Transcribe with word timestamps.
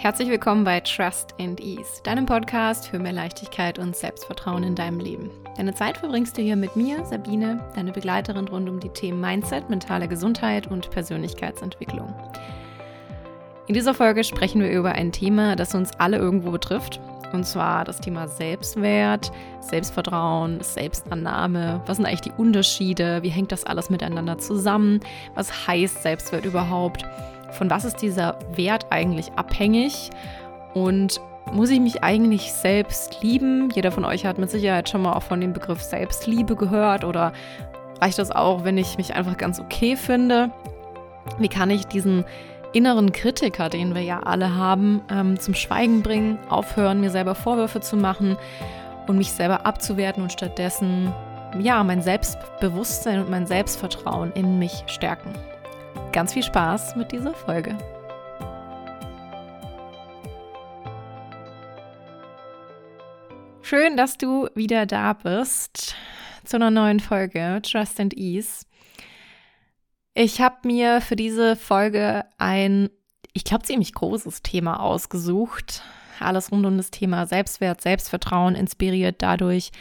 Herzlich 0.00 0.28
willkommen 0.28 0.62
bei 0.62 0.78
Trust 0.78 1.34
and 1.40 1.60
Ease, 1.60 2.00
deinem 2.04 2.24
Podcast 2.24 2.86
für 2.86 3.00
mehr 3.00 3.12
Leichtigkeit 3.12 3.80
und 3.80 3.96
Selbstvertrauen 3.96 4.62
in 4.62 4.76
deinem 4.76 5.00
Leben. 5.00 5.28
Deine 5.56 5.74
Zeit 5.74 5.98
verbringst 5.98 6.38
du 6.38 6.42
hier 6.42 6.54
mit 6.54 6.76
mir, 6.76 7.04
Sabine, 7.04 7.68
deine 7.74 7.90
Begleiterin 7.90 8.46
rund 8.46 8.68
um 8.68 8.78
die 8.78 8.90
Themen 8.90 9.20
Mindset, 9.20 9.68
mentale 9.68 10.06
Gesundheit 10.06 10.68
und 10.68 10.88
Persönlichkeitsentwicklung. 10.90 12.14
In 13.66 13.74
dieser 13.74 13.92
Folge 13.92 14.22
sprechen 14.22 14.60
wir 14.60 14.70
über 14.70 14.92
ein 14.92 15.10
Thema, 15.10 15.56
das 15.56 15.74
uns 15.74 15.90
alle 15.98 16.18
irgendwo 16.18 16.52
betrifft. 16.52 17.00
Und 17.32 17.44
zwar 17.44 17.84
das 17.84 18.00
Thema 18.00 18.28
Selbstwert, 18.28 19.32
Selbstvertrauen, 19.60 20.60
Selbstannahme. 20.60 21.82
Was 21.86 21.96
sind 21.96 22.06
eigentlich 22.06 22.20
die 22.20 22.32
Unterschiede? 22.40 23.24
Wie 23.24 23.30
hängt 23.30 23.50
das 23.50 23.64
alles 23.64 23.90
miteinander 23.90 24.38
zusammen? 24.38 25.00
Was 25.34 25.66
heißt 25.66 26.04
Selbstwert 26.04 26.44
überhaupt? 26.44 27.04
Von 27.52 27.70
was 27.70 27.84
ist 27.84 28.02
dieser 28.02 28.38
Wert 28.52 28.86
eigentlich 28.90 29.32
abhängig 29.36 30.10
und 30.74 31.20
muss 31.52 31.70
ich 31.70 31.80
mich 31.80 32.02
eigentlich 32.02 32.52
selbst 32.52 33.22
lieben? 33.22 33.70
Jeder 33.70 33.90
von 33.90 34.04
euch 34.04 34.26
hat 34.26 34.38
mit 34.38 34.50
Sicherheit 34.50 34.88
schon 34.88 35.02
mal 35.02 35.14
auch 35.14 35.22
von 35.22 35.40
dem 35.40 35.52
Begriff 35.52 35.82
Selbstliebe 35.82 36.56
gehört 36.56 37.04
oder 37.04 37.32
reicht 38.00 38.18
das 38.18 38.30
auch, 38.30 38.64
wenn 38.64 38.78
ich 38.78 38.98
mich 38.98 39.14
einfach 39.14 39.36
ganz 39.36 39.60
okay 39.60 39.96
finde? 39.96 40.50
Wie 41.38 41.48
kann 41.48 41.70
ich 41.70 41.86
diesen 41.86 42.24
inneren 42.72 43.12
Kritiker, 43.12 43.68
den 43.68 43.94
wir 43.94 44.02
ja 44.02 44.20
alle 44.20 44.54
haben, 44.54 45.02
ähm, 45.10 45.38
zum 45.38 45.54
Schweigen 45.54 46.02
bringen, 46.02 46.38
aufhören, 46.48 47.00
mir 47.00 47.10
selber 47.10 47.34
Vorwürfe 47.34 47.80
zu 47.80 47.96
machen 47.96 48.36
und 49.06 49.16
mich 49.16 49.32
selber 49.32 49.64
abzuwerten 49.64 50.22
und 50.22 50.32
stattdessen 50.32 51.12
ja 51.60 51.82
mein 51.82 52.02
Selbstbewusstsein 52.02 53.20
und 53.20 53.30
mein 53.30 53.46
Selbstvertrauen 53.46 54.32
in 54.32 54.58
mich 54.58 54.84
stärken? 54.86 55.32
Ganz 56.12 56.32
viel 56.32 56.42
Spaß 56.42 56.96
mit 56.96 57.12
dieser 57.12 57.34
Folge. 57.34 57.76
Schön, 63.60 63.98
dass 63.98 64.16
du 64.16 64.48
wieder 64.54 64.86
da 64.86 65.12
bist 65.12 65.94
zu 66.44 66.56
einer 66.56 66.70
neuen 66.70 67.00
Folge 67.00 67.60
Trust 67.62 68.00
and 68.00 68.16
Ease. 68.16 68.64
Ich 70.14 70.40
habe 70.40 70.66
mir 70.66 71.02
für 71.02 71.14
diese 71.14 71.56
Folge 71.56 72.24
ein, 72.38 72.88
ich 73.34 73.44
glaube, 73.44 73.64
ziemlich 73.64 73.92
großes 73.92 74.40
Thema 74.42 74.80
ausgesucht. 74.80 75.82
Alles 76.20 76.50
rund 76.50 76.64
um 76.64 76.78
das 76.78 76.90
Thema 76.90 77.26
Selbstwert, 77.26 77.82
Selbstvertrauen, 77.82 78.54
inspiriert 78.54 79.16
dadurch. 79.20 79.72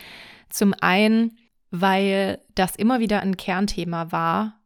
Zum 0.50 0.76
einen, 0.82 1.38
weil 1.72 2.42
das 2.54 2.76
immer 2.76 3.00
wieder 3.00 3.22
ein 3.22 3.38
Kernthema 3.38 4.12
war 4.12 4.57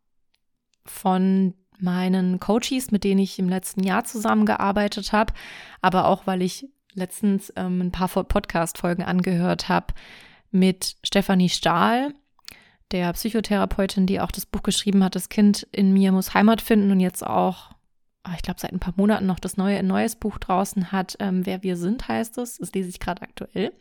von 0.86 1.54
meinen 1.80 2.40
Coaches, 2.40 2.92
mit 2.92 3.04
denen 3.04 3.20
ich 3.20 3.40
im 3.40 3.50
letzten 3.50 3.84
Jahr 3.84 4.04
zusammengearbeitet 4.04 5.14
habe, 5.14 5.34
aber 5.82 6.08
auch 6.08 6.28
weil 6.28 6.42
ich 6.42 6.68
letztens 6.94 7.52
ähm, 7.56 7.82
ein 7.82 7.92
paar 7.92 8.08
Podcast-Folgen 8.08 9.04
angehört 9.04 9.70
habe 9.70 9.94
mit 10.52 10.98
Stefanie 11.04 11.50
Stahl, 11.50 12.14
der 12.92 13.14
Psychotherapeutin, 13.14 14.06
die 14.06 14.20
auch 14.20 14.32
das 14.32 14.46
Buch 14.46 14.64
geschrieben 14.64 15.04
hat, 15.04 15.16
Das 15.16 15.30
Kind 15.30 15.68
in 15.72 15.94
mir 15.94 16.12
muss 16.12 16.34
Heimat 16.34 16.62
finden 16.62 16.92
und 16.92 17.00
jetzt 17.00 17.26
auch, 17.26 17.72
ah, 18.24 18.34
ich 18.36 18.42
glaube, 18.42 18.60
seit 18.60 18.74
ein 18.74 18.80
paar 18.80 18.94
Monaten 18.98 19.26
noch 19.26 19.40
das 19.40 19.58
neue, 19.58 19.78
ein 19.78 19.88
neues 19.88 20.18
Buch 20.18 20.38
draußen 20.38 20.92
hat, 20.92 21.16
ähm, 21.20 21.46
Wer 21.46 21.64
wir 21.64 21.78
sind 21.78 22.08
heißt 22.08 22.38
es. 22.38 22.58
Das 22.58 22.74
lese 22.74 22.90
ich 22.90 23.00
gerade 23.00 23.22
aktuell. 23.22 23.72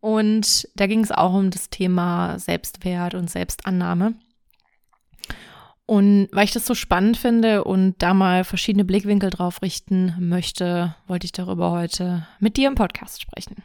Und 0.00 0.68
da 0.76 0.86
ging 0.86 1.02
es 1.02 1.10
auch 1.10 1.32
um 1.32 1.50
das 1.50 1.70
Thema 1.70 2.38
Selbstwert 2.38 3.14
und 3.14 3.30
Selbstannahme. 3.30 4.14
Und 5.86 6.28
weil 6.32 6.44
ich 6.44 6.52
das 6.52 6.66
so 6.66 6.74
spannend 6.74 7.16
finde 7.16 7.64
und 7.64 7.96
da 7.98 8.14
mal 8.14 8.44
verschiedene 8.44 8.84
Blickwinkel 8.84 9.30
drauf 9.30 9.60
richten 9.60 10.14
möchte, 10.18 10.94
wollte 11.06 11.26
ich 11.26 11.32
darüber 11.32 11.70
heute 11.72 12.26
mit 12.40 12.56
dir 12.56 12.68
im 12.68 12.74
Podcast 12.74 13.20
sprechen. 13.20 13.62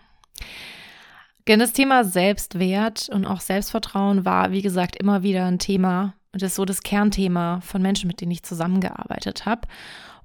Denn 1.47 1.59
das 1.59 1.73
Thema 1.73 2.03
Selbstwert 2.03 3.09
und 3.09 3.25
auch 3.25 3.40
Selbstvertrauen 3.40 4.25
war, 4.25 4.52
wie 4.52 4.62
gesagt, 4.62 4.97
immer 4.97 5.24
wieder 5.24 5.46
ein 5.46 5.59
Thema 5.59 6.13
und 6.34 6.44
ist 6.44 6.56
so 6.56 6.66
das 6.66 6.84
Kernthema 6.84 7.62
von 7.62 7.81
Menschen, 7.81 8.07
mit 8.07 8.22
denen 8.22 8.31
ich 8.31 8.44
zusammengearbeitet 8.44 9.46
habe. 9.46 9.68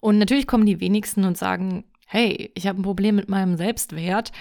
Und 0.01 0.19
natürlich 0.19 0.47
kommen 0.47 0.67
die 0.67 0.81
wenigsten 0.81 1.25
und 1.25 1.39
sagen, 1.39 1.85
hey, 2.07 2.51
ich 2.55 2.67
habe 2.67 2.79
ein 2.79 2.85
Problem 2.85 3.17
mit 3.17 3.29
meinem 3.29 3.57
Selbstwert. 3.57 4.33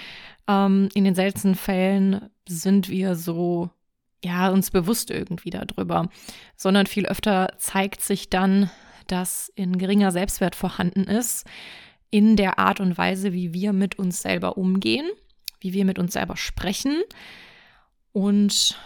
Ähm, 0.47 0.89
in 0.93 1.05
den 1.05 1.15
seltensten 1.15 1.55
Fällen 1.55 2.29
sind 2.47 2.89
wir 2.89 3.15
so 3.15 3.69
ja, 4.23 4.49
uns 4.49 4.71
bewusst 4.71 5.11
irgendwie 5.11 5.49
darüber, 5.49 6.09
sondern 6.55 6.87
viel 6.87 7.05
öfter 7.05 7.53
zeigt 7.57 8.01
sich 8.01 8.29
dann, 8.29 8.69
dass 9.07 9.51
in 9.55 9.77
geringer 9.77 10.11
Selbstwert 10.11 10.55
vorhanden 10.55 11.03
ist, 11.03 11.45
in 12.09 12.35
der 12.35 12.59
Art 12.59 12.79
und 12.79 12.97
Weise, 12.97 13.33
wie 13.33 13.53
wir 13.53 13.73
mit 13.73 13.99
uns 13.99 14.21
selber 14.21 14.57
umgehen, 14.57 15.09
wie 15.59 15.73
wir 15.73 15.83
mit 15.83 15.99
uns 15.99 16.13
selber 16.13 16.37
sprechen 16.37 17.01
und 18.13 18.77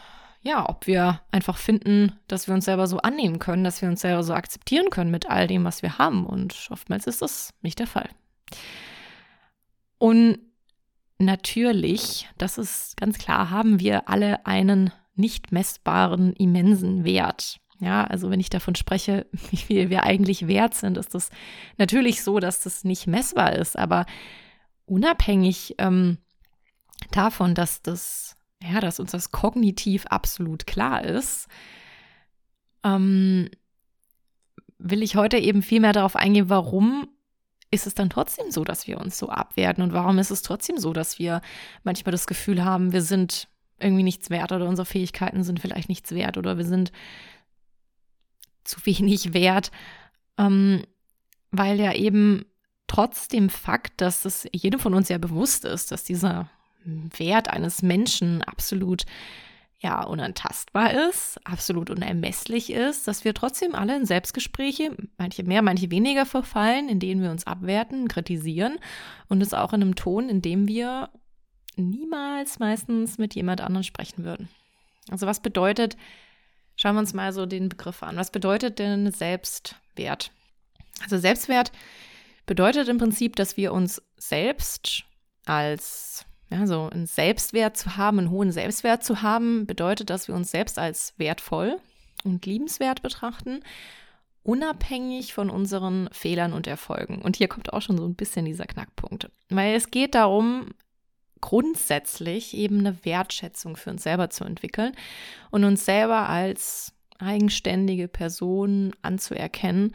ja, 0.41 0.67
ob 0.69 0.87
wir 0.87 1.21
einfach 1.31 1.57
finden, 1.57 2.13
dass 2.27 2.47
wir 2.47 2.53
uns 2.53 2.65
selber 2.65 2.87
so 2.87 2.99
annehmen 2.99 3.37
können, 3.37 3.65
dass 3.65 3.81
wir 3.81 3.89
uns 3.89 4.01
selber 4.01 4.23
so 4.23 4.33
akzeptieren 4.33 4.89
können 4.89 5.11
mit 5.11 5.29
all 5.29 5.45
dem, 5.45 5.65
was 5.65 5.81
wir 5.81 5.97
haben. 5.97 6.25
Und 6.25 6.67
oftmals 6.69 7.05
ist 7.05 7.21
das 7.21 7.53
nicht 7.61 7.79
der 7.79 7.87
Fall. 7.87 8.07
Und 9.97 10.39
natürlich, 11.17 12.29
das 12.37 12.57
ist 12.57 12.95
ganz 12.95 13.17
klar, 13.17 13.49
haben 13.49 13.81
wir 13.81 14.07
alle 14.07 14.45
einen 14.45 14.93
nicht 15.17 15.51
messbaren, 15.51 16.33
immensen 16.33 17.03
Wert. 17.03 17.59
Ja, 17.79 18.05
also 18.05 18.31
wenn 18.31 18.39
ich 18.39 18.49
davon 18.49 18.75
spreche, 18.75 19.27
wie 19.51 19.57
viel 19.57 19.89
wir 19.89 20.03
eigentlich 20.03 20.47
wert 20.47 20.73
sind, 20.73 20.97
ist 20.97 21.13
das 21.13 21.29
natürlich 21.77 22.23
so, 22.23 22.39
dass 22.39 22.63
das 22.63 22.83
nicht 22.83 23.07
messbar 23.07 23.53
ist. 23.53 23.77
Aber 23.77 24.05
unabhängig 24.85 25.75
ähm, 25.77 26.17
davon, 27.11 27.53
dass 27.53 27.81
das, 27.81 28.35
ja, 28.61 28.79
dass 28.79 28.99
uns 28.99 29.11
das 29.11 29.31
kognitiv 29.31 30.07
absolut 30.07 30.65
klar 30.65 31.03
ist, 31.03 31.47
ähm, 32.83 33.49
will 34.79 35.03
ich 35.03 35.15
heute 35.15 35.37
eben 35.37 35.61
viel 35.61 35.79
mehr 35.79 35.93
darauf 35.93 36.15
eingehen, 36.15 36.49
warum 36.49 37.07
ist 37.69 37.87
es 37.87 37.93
dann 37.93 38.09
trotzdem 38.09 38.49
so, 38.49 38.63
dass 38.63 38.87
wir 38.87 38.99
uns 38.99 39.17
so 39.17 39.29
abwerten 39.29 39.83
und 39.83 39.91
warum 39.93 40.19
ist 40.19 40.31
es 40.31 40.41
trotzdem 40.41 40.77
so, 40.77 40.93
dass 40.93 41.19
wir 41.19 41.41
manchmal 41.83 42.11
das 42.11 42.27
Gefühl 42.27 42.63
haben, 42.63 42.93
wir 42.93 43.01
sind 43.01 43.49
irgendwie 43.79 44.03
nichts 44.03 44.29
wert 44.29 44.51
oder 44.51 44.67
unsere 44.67 44.85
Fähigkeiten 44.85 45.43
sind 45.43 45.59
vielleicht 45.59 45.89
nichts 45.89 46.11
wert 46.11 46.37
oder 46.37 46.57
wir 46.57 46.65
sind 46.65 46.91
zu 48.63 48.79
wenig 48.85 49.33
wert, 49.33 49.71
ähm, 50.37 50.83
weil 51.51 51.79
ja 51.79 51.93
eben 51.93 52.45
trotz 52.87 53.27
dem 53.27 53.49
Fakt, 53.49 54.01
dass 54.01 54.25
es 54.25 54.47
jedem 54.53 54.79
von 54.79 54.93
uns 54.93 55.09
ja 55.09 55.17
bewusst 55.17 55.65
ist, 55.65 55.91
dass 55.91 56.03
dieser 56.03 56.49
Wert 56.83 57.49
eines 57.49 57.81
Menschen 57.81 58.41
absolut 58.43 59.05
ja 59.79 60.03
unantastbar 60.03 60.93
ist, 61.09 61.39
absolut 61.45 61.89
unermesslich 61.89 62.71
ist, 62.71 63.07
dass 63.07 63.25
wir 63.25 63.33
trotzdem 63.33 63.75
alle 63.75 63.95
in 63.95 64.05
Selbstgespräche, 64.05 64.95
manche 65.17 65.43
mehr, 65.43 65.61
manche 65.61 65.91
weniger 65.91 66.25
verfallen, 66.25 66.89
in 66.89 66.99
denen 66.99 67.21
wir 67.21 67.29
uns 67.29 67.45
abwerten, 67.45 68.07
kritisieren 68.07 68.79
und 69.27 69.41
es 69.41 69.53
auch 69.53 69.73
in 69.73 69.81
einem 69.81 69.95
Ton, 69.95 70.29
in 70.29 70.41
dem 70.41 70.67
wir 70.67 71.09
niemals 71.77 72.59
meistens 72.59 73.17
mit 73.17 73.35
jemand 73.35 73.61
anderem 73.61 73.83
sprechen 73.83 74.23
würden. 74.23 74.49
Also 75.09 75.27
was 75.27 75.41
bedeutet, 75.41 75.95
schauen 76.75 76.95
wir 76.95 76.99
uns 76.99 77.13
mal 77.13 77.31
so 77.33 77.45
den 77.45 77.69
Begriff 77.69 78.03
an, 78.03 78.17
was 78.17 78.31
bedeutet 78.31 78.79
denn 78.79 79.11
Selbstwert? 79.11 80.31
Also 81.03 81.17
Selbstwert 81.17 81.71
bedeutet 82.45 82.87
im 82.87 82.97
Prinzip, 82.97 83.35
dass 83.35 83.57
wir 83.57 83.73
uns 83.73 84.01
selbst 84.17 85.03
als, 85.45 86.25
ja, 86.49 86.65
so 86.65 86.89
einen 86.89 87.05
Selbstwert 87.05 87.77
zu 87.77 87.97
haben, 87.97 88.19
einen 88.19 88.31
hohen 88.31 88.51
Selbstwert 88.51 89.03
zu 89.03 89.21
haben, 89.21 89.65
bedeutet, 89.65 90.09
dass 90.09 90.27
wir 90.27 90.35
uns 90.35 90.51
selbst 90.51 90.79
als 90.79 91.13
wertvoll 91.17 91.77
und 92.23 92.45
liebenswert 92.45 93.01
betrachten, 93.01 93.61
unabhängig 94.43 95.33
von 95.33 95.49
unseren 95.49 96.09
Fehlern 96.11 96.53
und 96.53 96.67
Erfolgen. 96.67 97.21
Und 97.21 97.35
hier 97.35 97.47
kommt 97.47 97.73
auch 97.73 97.81
schon 97.81 97.97
so 97.97 98.05
ein 98.05 98.15
bisschen 98.15 98.45
dieser 98.45 98.65
Knackpunkt. 98.65 99.29
Weil 99.49 99.75
es 99.75 99.91
geht 99.91 100.15
darum, 100.15 100.71
grundsätzlich 101.41 102.55
eben 102.55 102.79
eine 102.79 103.05
Wertschätzung 103.05 103.75
für 103.75 103.89
uns 103.91 104.03
selber 104.03 104.29
zu 104.29 104.43
entwickeln 104.43 104.93
und 105.51 105.63
uns 105.63 105.85
selber 105.85 106.29
als 106.29 106.93
eigenständige 107.19 108.07
Person 108.07 108.93
anzuerkennen, 109.01 109.93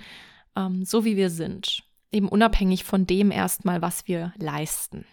ähm, 0.56 0.84
so 0.84 1.04
wie 1.04 1.16
wir 1.16 1.30
sind. 1.30 1.82
Eben 2.10 2.28
unabhängig 2.28 2.84
von 2.84 3.06
dem 3.06 3.30
erstmal, 3.30 3.80
was 3.80 4.06
wir 4.06 4.34
leisten. 4.36 5.06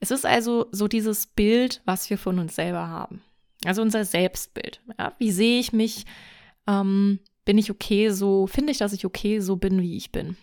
Es 0.00 0.10
ist 0.10 0.26
also 0.26 0.66
so 0.72 0.88
dieses 0.88 1.26
Bild, 1.26 1.80
was 1.84 2.10
wir 2.10 2.18
von 2.18 2.38
uns 2.38 2.54
selber 2.54 2.88
haben. 2.88 3.22
Also 3.64 3.82
unser 3.82 4.04
Selbstbild. 4.04 4.80
Ja? 4.98 5.14
Wie 5.18 5.30
sehe 5.30 5.60
ich 5.60 5.72
mich? 5.72 6.04
Ähm, 6.66 7.20
bin 7.44 7.58
ich 7.58 7.70
okay 7.70 8.10
so? 8.10 8.46
Finde 8.46 8.72
ich, 8.72 8.78
dass 8.78 8.92
ich 8.92 9.04
okay 9.04 9.40
so 9.40 9.56
bin, 9.56 9.80
wie 9.80 9.96
ich 9.96 10.12
bin? 10.12 10.36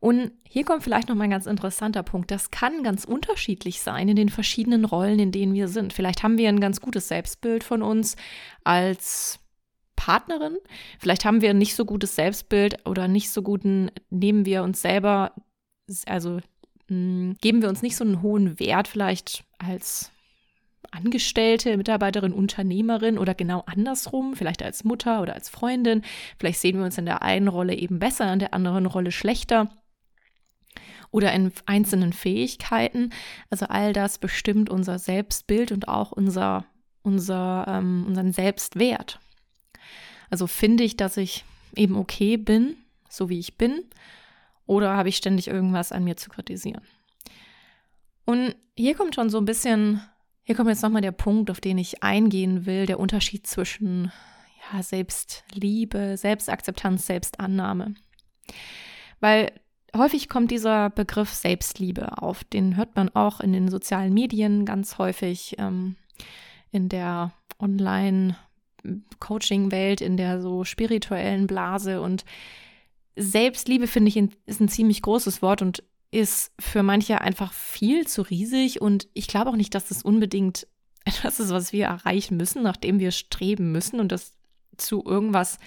Und 0.00 0.32
hier 0.48 0.64
kommt 0.64 0.82
vielleicht 0.82 1.08
noch 1.08 1.14
mal 1.14 1.24
ein 1.24 1.30
ganz 1.30 1.46
interessanter 1.46 2.02
Punkt. 2.02 2.30
Das 2.30 2.50
kann 2.50 2.82
ganz 2.82 3.04
unterschiedlich 3.04 3.80
sein 3.80 4.08
in 4.08 4.16
den 4.16 4.28
verschiedenen 4.28 4.84
Rollen, 4.84 5.18
in 5.18 5.32
denen 5.32 5.54
wir 5.54 5.68
sind. 5.68 5.92
Vielleicht 5.92 6.22
haben 6.22 6.38
wir 6.38 6.48
ein 6.48 6.60
ganz 6.60 6.80
gutes 6.80 7.08
Selbstbild 7.08 7.64
von 7.64 7.82
uns 7.82 8.16
als 8.62 9.38
Partnerin. 9.96 10.56
Vielleicht 10.98 11.24
haben 11.24 11.40
wir 11.40 11.50
ein 11.50 11.58
nicht 11.58 11.74
so 11.74 11.84
gutes 11.84 12.14
Selbstbild 12.14 12.86
oder 12.86 13.08
nicht 13.08 13.30
so 13.30 13.42
guten, 13.42 13.90
nehmen 14.10 14.44
wir 14.44 14.62
uns 14.62 14.82
selber 14.82 15.32
also 16.06 16.40
mh, 16.88 16.96
mm, 16.96 17.36
geben 17.40 17.62
wir 17.62 17.68
uns 17.68 17.82
nicht 17.82 17.96
so 17.96 18.04
einen 18.04 18.22
hohen 18.22 18.58
Wert 18.58 18.88
vielleicht 18.88 19.44
als 19.58 20.10
Angestellte, 20.94 21.76
Mitarbeiterin, 21.76 22.32
Unternehmerin 22.32 23.18
oder 23.18 23.34
genau 23.34 23.64
andersrum, 23.66 24.34
vielleicht 24.34 24.62
als 24.62 24.84
Mutter 24.84 25.22
oder 25.22 25.34
als 25.34 25.48
Freundin. 25.48 26.02
Vielleicht 26.38 26.60
sehen 26.60 26.78
wir 26.78 26.84
uns 26.84 26.98
in 26.98 27.06
der 27.06 27.22
einen 27.22 27.48
Rolle 27.48 27.74
eben 27.74 27.98
besser, 27.98 28.32
in 28.32 28.38
der 28.38 28.54
anderen 28.54 28.86
Rolle 28.86 29.12
schlechter 29.12 29.70
oder 31.10 31.32
in 31.32 31.52
einzelnen 31.66 32.12
Fähigkeiten. 32.12 33.10
Also 33.50 33.66
all 33.66 33.92
das 33.92 34.18
bestimmt 34.18 34.70
unser 34.70 34.98
Selbstbild 34.98 35.72
und 35.72 35.88
auch 35.88 36.12
unser, 36.12 36.64
unser, 37.02 37.66
ähm, 37.68 38.04
unseren 38.06 38.32
Selbstwert. 38.32 39.20
Also 40.30 40.46
finde 40.46 40.84
ich, 40.84 40.96
dass 40.96 41.16
ich 41.16 41.44
eben 41.76 41.96
okay 41.96 42.36
bin, 42.36 42.76
so 43.08 43.28
wie 43.28 43.38
ich 43.38 43.56
bin, 43.56 43.84
oder 44.66 44.96
habe 44.96 45.08
ich 45.08 45.16
ständig 45.16 45.48
irgendwas 45.48 45.92
an 45.92 46.04
mir 46.04 46.16
zu 46.16 46.30
kritisieren? 46.30 46.82
Und 48.24 48.56
hier 48.76 48.94
kommt 48.94 49.14
schon 49.14 49.30
so 49.30 49.38
ein 49.38 49.44
bisschen 49.44 50.00
hier 50.44 50.54
kommt 50.54 50.68
jetzt 50.68 50.82
nochmal 50.82 51.02
der 51.02 51.12
Punkt, 51.12 51.50
auf 51.50 51.60
den 51.60 51.78
ich 51.78 52.02
eingehen 52.02 52.66
will, 52.66 52.84
der 52.86 53.00
Unterschied 53.00 53.46
zwischen 53.46 54.12
ja, 54.72 54.82
Selbstliebe, 54.82 56.18
Selbstakzeptanz, 56.18 57.06
Selbstannahme. 57.06 57.94
Weil 59.20 59.52
häufig 59.96 60.28
kommt 60.28 60.50
dieser 60.50 60.90
Begriff 60.90 61.32
Selbstliebe 61.32 62.20
auf. 62.20 62.44
Den 62.44 62.76
hört 62.76 62.94
man 62.94 63.08
auch 63.10 63.40
in 63.40 63.54
den 63.54 63.70
sozialen 63.70 64.12
Medien 64.12 64.66
ganz 64.66 64.98
häufig, 64.98 65.56
ähm, 65.58 65.96
in 66.70 66.90
der 66.90 67.32
Online-Coaching-Welt, 67.58 70.02
in 70.02 70.18
der 70.18 70.42
so 70.42 70.64
spirituellen 70.64 71.46
Blase. 71.46 72.02
Und 72.02 72.26
Selbstliebe, 73.16 73.86
finde 73.86 74.08
ich, 74.08 74.16
ist 74.46 74.60
ein 74.60 74.68
ziemlich 74.68 75.00
großes 75.00 75.40
Wort 75.40 75.62
und 75.62 75.82
ist 76.14 76.52
für 76.60 76.84
manche 76.84 77.20
einfach 77.20 77.52
viel 77.52 78.06
zu 78.06 78.22
riesig 78.22 78.80
und 78.80 79.08
ich 79.14 79.26
glaube 79.26 79.50
auch 79.50 79.56
nicht, 79.56 79.74
dass 79.74 79.88
das 79.88 80.02
unbedingt 80.02 80.66
etwas 81.04 81.40
ist, 81.40 81.50
was 81.50 81.72
wir 81.72 81.86
erreichen 81.86 82.36
müssen, 82.36 82.62
nachdem 82.62 83.00
wir 83.00 83.10
streben 83.10 83.72
müssen 83.72 84.00
und 84.00 84.12
das 84.12 84.32
zu 84.76 85.04
irgendwas 85.04 85.58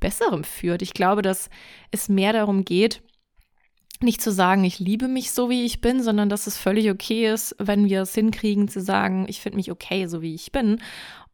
Besserem 0.00 0.44
führt. 0.44 0.82
Ich 0.82 0.94
glaube, 0.94 1.22
dass 1.22 1.50
es 1.90 2.08
mehr 2.08 2.32
darum 2.32 2.64
geht, 2.64 3.02
nicht 4.00 4.22
zu 4.22 4.30
sagen, 4.30 4.62
ich 4.62 4.78
liebe 4.78 5.08
mich 5.08 5.32
so, 5.32 5.50
wie 5.50 5.64
ich 5.64 5.80
bin, 5.80 6.02
sondern 6.04 6.28
dass 6.28 6.46
es 6.46 6.56
völlig 6.56 6.88
okay 6.88 7.28
ist, 7.32 7.56
wenn 7.58 7.88
wir 7.88 8.02
es 8.02 8.14
hinkriegen, 8.14 8.68
zu 8.68 8.80
sagen, 8.80 9.26
ich 9.28 9.40
finde 9.40 9.56
mich 9.56 9.72
okay, 9.72 10.06
so 10.06 10.22
wie 10.22 10.36
ich 10.36 10.52
bin. 10.52 10.80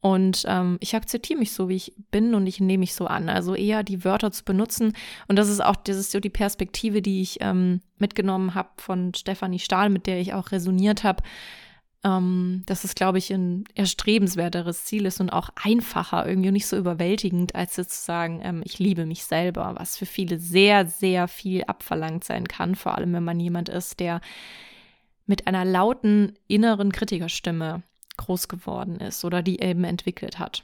Und 0.04 0.44
ähm, 0.46 0.76
ich 0.80 0.94
akzeptiere 0.94 1.38
mich 1.38 1.52
so, 1.52 1.70
wie 1.70 1.76
ich 1.76 1.94
bin 2.10 2.34
und 2.34 2.46
ich 2.46 2.60
nehme 2.60 2.80
mich 2.80 2.92
so 2.92 3.06
an. 3.06 3.30
Also 3.30 3.54
eher 3.54 3.82
die 3.82 4.04
Wörter 4.04 4.32
zu 4.32 4.44
benutzen. 4.44 4.92
Und 5.28 5.36
das 5.36 5.48
ist 5.48 5.64
auch, 5.64 5.76
das 5.76 5.96
ist 5.96 6.10
so 6.10 6.20
die 6.20 6.28
Perspektive, 6.28 7.00
die 7.00 7.22
ich 7.22 7.38
ähm, 7.40 7.80
mitgenommen 7.96 8.54
habe 8.54 8.68
von 8.76 9.14
Stefanie 9.14 9.60
Stahl, 9.60 9.88
mit 9.88 10.06
der 10.06 10.20
ich 10.20 10.34
auch 10.34 10.52
resoniert 10.52 11.04
habe. 11.04 11.22
Ähm, 12.04 12.64
dass 12.66 12.84
es, 12.84 12.94
glaube 12.94 13.16
ich, 13.16 13.32
ein 13.32 13.64
erstrebenswerteres 13.74 14.84
Ziel 14.84 15.06
ist 15.06 15.22
und 15.22 15.30
auch 15.30 15.48
einfacher, 15.54 16.28
irgendwie 16.28 16.50
nicht 16.50 16.66
so 16.66 16.76
überwältigend, 16.76 17.54
als 17.54 17.78
jetzt 17.78 18.00
zu 18.00 18.04
sagen, 18.04 18.42
ähm, 18.44 18.60
ich 18.62 18.78
liebe 18.78 19.06
mich 19.06 19.24
selber, 19.24 19.74
was 19.78 19.96
für 19.96 20.04
viele 20.04 20.38
sehr, 20.38 20.84
sehr 20.84 21.28
viel 21.28 21.64
abverlangt 21.64 22.24
sein 22.24 22.46
kann, 22.46 22.74
vor 22.74 22.98
allem 22.98 23.14
wenn 23.14 23.24
man 23.24 23.40
jemand 23.40 23.70
ist, 23.70 24.00
der 24.00 24.20
mit 25.24 25.46
einer 25.46 25.64
lauten 25.64 26.34
inneren 26.46 26.92
Kritikerstimme 26.92 27.82
groß 28.16 28.48
geworden 28.48 28.96
ist 28.96 29.24
oder 29.24 29.42
die 29.42 29.60
eben 29.60 29.84
entwickelt 29.84 30.38
hat. 30.38 30.62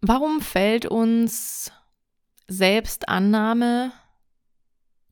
Warum 0.00 0.40
fällt 0.40 0.86
uns 0.86 1.72
Selbstannahme 2.48 3.92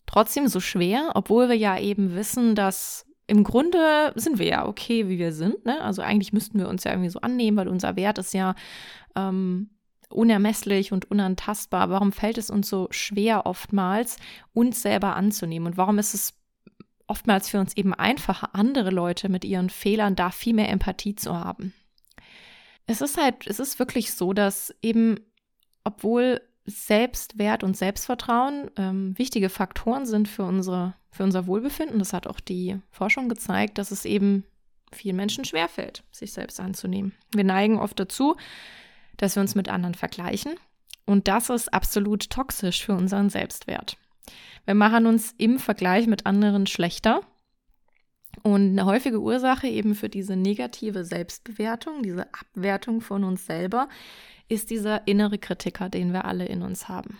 trotzdem 0.06 0.46
so 0.48 0.60
schwer, 0.60 1.12
obwohl 1.14 1.48
wir 1.48 1.56
ja 1.56 1.78
eben 1.78 2.14
wissen, 2.14 2.54
dass 2.54 3.06
im 3.26 3.42
Grunde 3.42 4.12
sind 4.16 4.38
wir 4.38 4.46
ja 4.46 4.66
okay, 4.66 5.08
wie 5.08 5.18
wir 5.18 5.32
sind. 5.32 5.64
Ne? 5.64 5.80
Also 5.80 6.02
eigentlich 6.02 6.32
müssten 6.32 6.58
wir 6.58 6.68
uns 6.68 6.84
ja 6.84 6.92
irgendwie 6.92 7.10
so 7.10 7.20
annehmen, 7.20 7.56
weil 7.56 7.68
unser 7.68 7.96
Wert 7.96 8.18
ist 8.18 8.34
ja 8.34 8.54
ähm, 9.16 9.70
unermesslich 10.10 10.92
und 10.92 11.10
unantastbar. 11.10 11.88
Warum 11.90 12.12
fällt 12.12 12.38
es 12.38 12.50
uns 12.50 12.68
so 12.68 12.86
schwer 12.90 13.46
oftmals, 13.46 14.18
uns 14.52 14.82
selber 14.82 15.16
anzunehmen? 15.16 15.66
Und 15.66 15.76
warum 15.76 15.98
ist 15.98 16.14
es 16.14 16.34
oftmals 17.14 17.48
für 17.48 17.60
uns 17.60 17.76
eben 17.76 17.94
einfacher, 17.94 18.56
andere 18.56 18.90
Leute 18.90 19.28
mit 19.28 19.44
ihren 19.44 19.70
Fehlern 19.70 20.16
da 20.16 20.32
viel 20.32 20.52
mehr 20.52 20.68
Empathie 20.68 21.14
zu 21.14 21.32
haben. 21.32 21.72
Es 22.86 23.00
ist 23.00 23.16
halt, 23.16 23.46
es 23.46 23.60
ist 23.60 23.78
wirklich 23.78 24.14
so, 24.14 24.32
dass 24.32 24.74
eben, 24.82 25.20
obwohl 25.84 26.40
Selbstwert 26.66 27.62
und 27.62 27.76
Selbstvertrauen 27.76 28.68
ähm, 28.76 29.16
wichtige 29.16 29.48
Faktoren 29.48 30.06
sind 30.06 30.26
für, 30.26 30.42
unsere, 30.42 30.94
für 31.12 31.22
unser 31.22 31.46
Wohlbefinden, 31.46 32.00
das 32.00 32.12
hat 32.12 32.26
auch 32.26 32.40
die 32.40 32.80
Forschung 32.90 33.28
gezeigt, 33.28 33.78
dass 33.78 33.92
es 33.92 34.04
eben 34.04 34.42
vielen 34.90 35.14
Menschen 35.14 35.44
schwerfällt, 35.44 36.02
sich 36.10 36.32
selbst 36.32 36.58
anzunehmen. 36.58 37.12
Wir 37.32 37.44
neigen 37.44 37.78
oft 37.78 38.00
dazu, 38.00 38.34
dass 39.18 39.36
wir 39.36 39.40
uns 39.40 39.54
mit 39.54 39.68
anderen 39.68 39.94
vergleichen. 39.94 40.56
Und 41.06 41.28
das 41.28 41.48
ist 41.48 41.72
absolut 41.72 42.28
toxisch 42.28 42.84
für 42.84 42.94
unseren 42.94 43.30
Selbstwert. 43.30 43.98
Wir 44.64 44.74
machen 44.74 45.06
uns 45.06 45.34
im 45.36 45.58
Vergleich 45.58 46.06
mit 46.06 46.26
anderen 46.26 46.66
schlechter. 46.66 47.20
Und 48.42 48.70
eine 48.70 48.84
häufige 48.84 49.20
Ursache 49.20 49.68
eben 49.68 49.94
für 49.94 50.08
diese 50.08 50.36
negative 50.36 51.04
Selbstbewertung, 51.04 52.02
diese 52.02 52.26
Abwertung 52.34 53.00
von 53.00 53.24
uns 53.24 53.46
selber, 53.46 53.88
ist 54.48 54.70
dieser 54.70 55.06
innere 55.06 55.38
Kritiker, 55.38 55.88
den 55.88 56.12
wir 56.12 56.24
alle 56.24 56.46
in 56.46 56.62
uns 56.62 56.88
haben. 56.88 57.18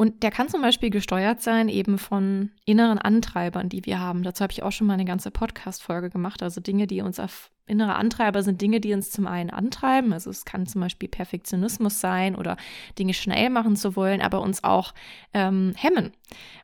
Und 0.00 0.22
der 0.22 0.30
kann 0.30 0.48
zum 0.48 0.62
Beispiel 0.62 0.88
gesteuert 0.88 1.42
sein 1.42 1.68
eben 1.68 1.98
von 1.98 2.52
inneren 2.64 2.96
Antreibern, 2.96 3.68
die 3.68 3.84
wir 3.84 4.00
haben. 4.00 4.22
Dazu 4.22 4.42
habe 4.42 4.50
ich 4.50 4.62
auch 4.62 4.72
schon 4.72 4.86
mal 4.86 4.94
eine 4.94 5.04
ganze 5.04 5.30
Podcast-Folge 5.30 6.08
gemacht. 6.08 6.42
Also 6.42 6.62
Dinge, 6.62 6.86
die 6.86 7.02
uns 7.02 7.20
auf 7.20 7.50
innere 7.66 7.96
Antreiber 7.96 8.42
sind 8.42 8.62
Dinge, 8.62 8.80
die 8.80 8.94
uns 8.94 9.10
zum 9.10 9.26
einen 9.26 9.50
antreiben. 9.50 10.14
Also 10.14 10.30
es 10.30 10.46
kann 10.46 10.64
zum 10.64 10.80
Beispiel 10.80 11.10
Perfektionismus 11.10 12.00
sein 12.00 12.34
oder 12.34 12.56
Dinge 12.98 13.12
schnell 13.12 13.50
machen 13.50 13.76
zu 13.76 13.94
wollen, 13.94 14.22
aber 14.22 14.40
uns 14.40 14.64
auch 14.64 14.94
ähm, 15.34 15.74
hemmen, 15.76 16.12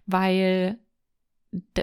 weil 0.07 0.79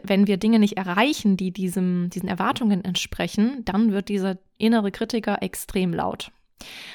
wenn 0.04 0.26
wir 0.26 0.38
Dinge 0.38 0.58
nicht 0.58 0.78
erreichen, 0.78 1.38
die 1.38 1.52
diesem, 1.52 2.10
diesen 2.10 2.30
Erwartungen 2.30 2.84
entsprechen, 2.84 3.64
dann 3.64 3.92
wird 3.92 4.10
dieser 4.10 4.40
innere 4.58 4.90
Kritiker 4.90 5.44
extrem 5.44 5.94
laut. 5.94 6.32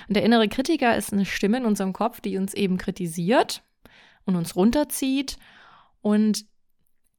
Und 0.08 0.16
der 0.16 0.25
innere 0.25 0.49
Kritiker 0.49 0.96
ist 0.96 1.12
eine 1.12 1.26
Stimme 1.26 1.58
in 1.58 1.64
unserem 1.64 1.93
Kopf, 1.93 2.20
die 2.20 2.38
uns 2.38 2.55
eben 2.55 2.76
kritisiert 2.76 3.62
und 4.28 4.36
uns 4.36 4.54
runterzieht. 4.54 5.38
Und 6.03 6.44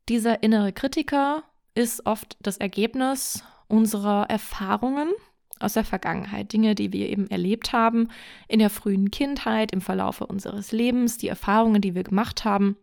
dieser 0.07 0.43
innere 0.43 0.71
Kritiker 0.71 1.43
ist 1.75 2.05
oft 2.05 2.37
das 2.41 2.57
Ergebnis 2.57 3.43
unserer 3.67 4.29
Erfahrungen 4.29 5.11
aus 5.59 5.73
der 5.73 5.83
Vergangenheit, 5.83 6.53
Dinge, 6.53 6.75
die 6.75 6.93
wir 6.93 7.09
eben 7.09 7.27
erlebt 7.27 7.73
haben 7.73 8.09
in 8.47 8.59
der 8.59 8.69
frühen 8.69 9.11
Kindheit, 9.11 9.73
im 9.73 9.81
Verlaufe 9.81 10.25
unseres 10.25 10.71
Lebens, 10.71 11.17
die 11.17 11.27
Erfahrungen, 11.27 11.81
die 11.81 11.95
wir 11.95 12.03
gemacht 12.03 12.45
haben, 12.45 12.77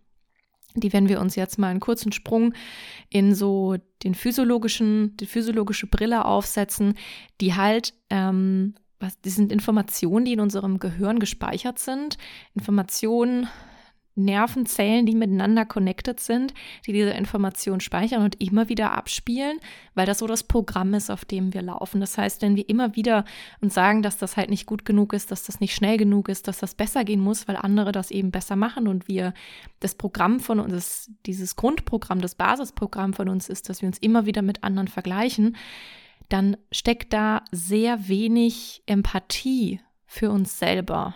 die, 0.74 0.92
wenn 0.92 1.08
wir 1.08 1.20
uns 1.20 1.36
jetzt 1.36 1.58
mal 1.58 1.68
einen 1.68 1.80
kurzen 1.80 2.12
Sprung 2.12 2.52
in 3.08 3.34
so 3.34 3.76
den 4.02 4.14
physiologischen, 4.14 5.16
die 5.16 5.26
physiologische 5.26 5.86
Brille 5.86 6.24
aufsetzen, 6.26 6.94
die 7.40 7.54
halt 7.54 7.94
ähm, 8.10 8.74
was, 8.98 9.20
die 9.20 9.30
sind 9.30 9.52
Informationen, 9.52 10.24
die 10.24 10.32
in 10.32 10.40
unserem 10.40 10.78
Gehirn 10.78 11.18
gespeichert 11.18 11.78
sind. 11.78 12.18
Informationen, 12.54 13.48
Nervenzellen, 14.16 15.06
die 15.06 15.14
miteinander 15.14 15.64
connected 15.64 16.18
sind, 16.18 16.54
die 16.86 16.92
diese 16.92 17.10
Information 17.10 17.80
speichern 17.80 18.22
und 18.22 18.40
immer 18.40 18.68
wieder 18.68 18.92
abspielen, 18.92 19.58
weil 19.94 20.06
das 20.06 20.18
so 20.18 20.26
das 20.26 20.42
Programm 20.42 20.94
ist, 20.94 21.10
auf 21.10 21.24
dem 21.24 21.54
wir 21.54 21.62
laufen. 21.62 22.00
Das 22.00 22.16
heißt, 22.16 22.42
wenn 22.42 22.56
wir 22.56 22.68
immer 22.68 22.96
wieder 22.96 23.24
uns 23.60 23.74
sagen, 23.74 24.02
dass 24.02 24.16
das 24.16 24.36
halt 24.36 24.50
nicht 24.50 24.66
gut 24.66 24.84
genug 24.84 25.12
ist, 25.12 25.30
dass 25.30 25.44
das 25.44 25.60
nicht 25.60 25.74
schnell 25.74 25.98
genug 25.98 26.28
ist, 26.28 26.48
dass 26.48 26.58
das 26.58 26.74
besser 26.74 27.04
gehen 27.04 27.20
muss, 27.20 27.46
weil 27.46 27.56
andere 27.56 27.92
das 27.92 28.10
eben 28.10 28.30
besser 28.30 28.56
machen 28.56 28.88
und 28.88 29.06
wir 29.06 29.34
das 29.80 29.94
Programm 29.94 30.40
von 30.40 30.60
uns, 30.60 31.10
dieses 31.26 31.54
Grundprogramm, 31.54 32.20
das 32.20 32.34
Basisprogramm 32.34 33.12
von 33.12 33.28
uns 33.28 33.48
ist, 33.48 33.68
dass 33.68 33.82
wir 33.82 33.86
uns 33.86 33.98
immer 33.98 34.26
wieder 34.26 34.42
mit 34.42 34.64
anderen 34.64 34.88
vergleichen, 34.88 35.56
dann 36.28 36.56
steckt 36.72 37.12
da 37.12 37.44
sehr 37.52 38.08
wenig 38.08 38.82
Empathie 38.86 39.80
für 40.06 40.30
uns 40.30 40.58
selber 40.58 41.14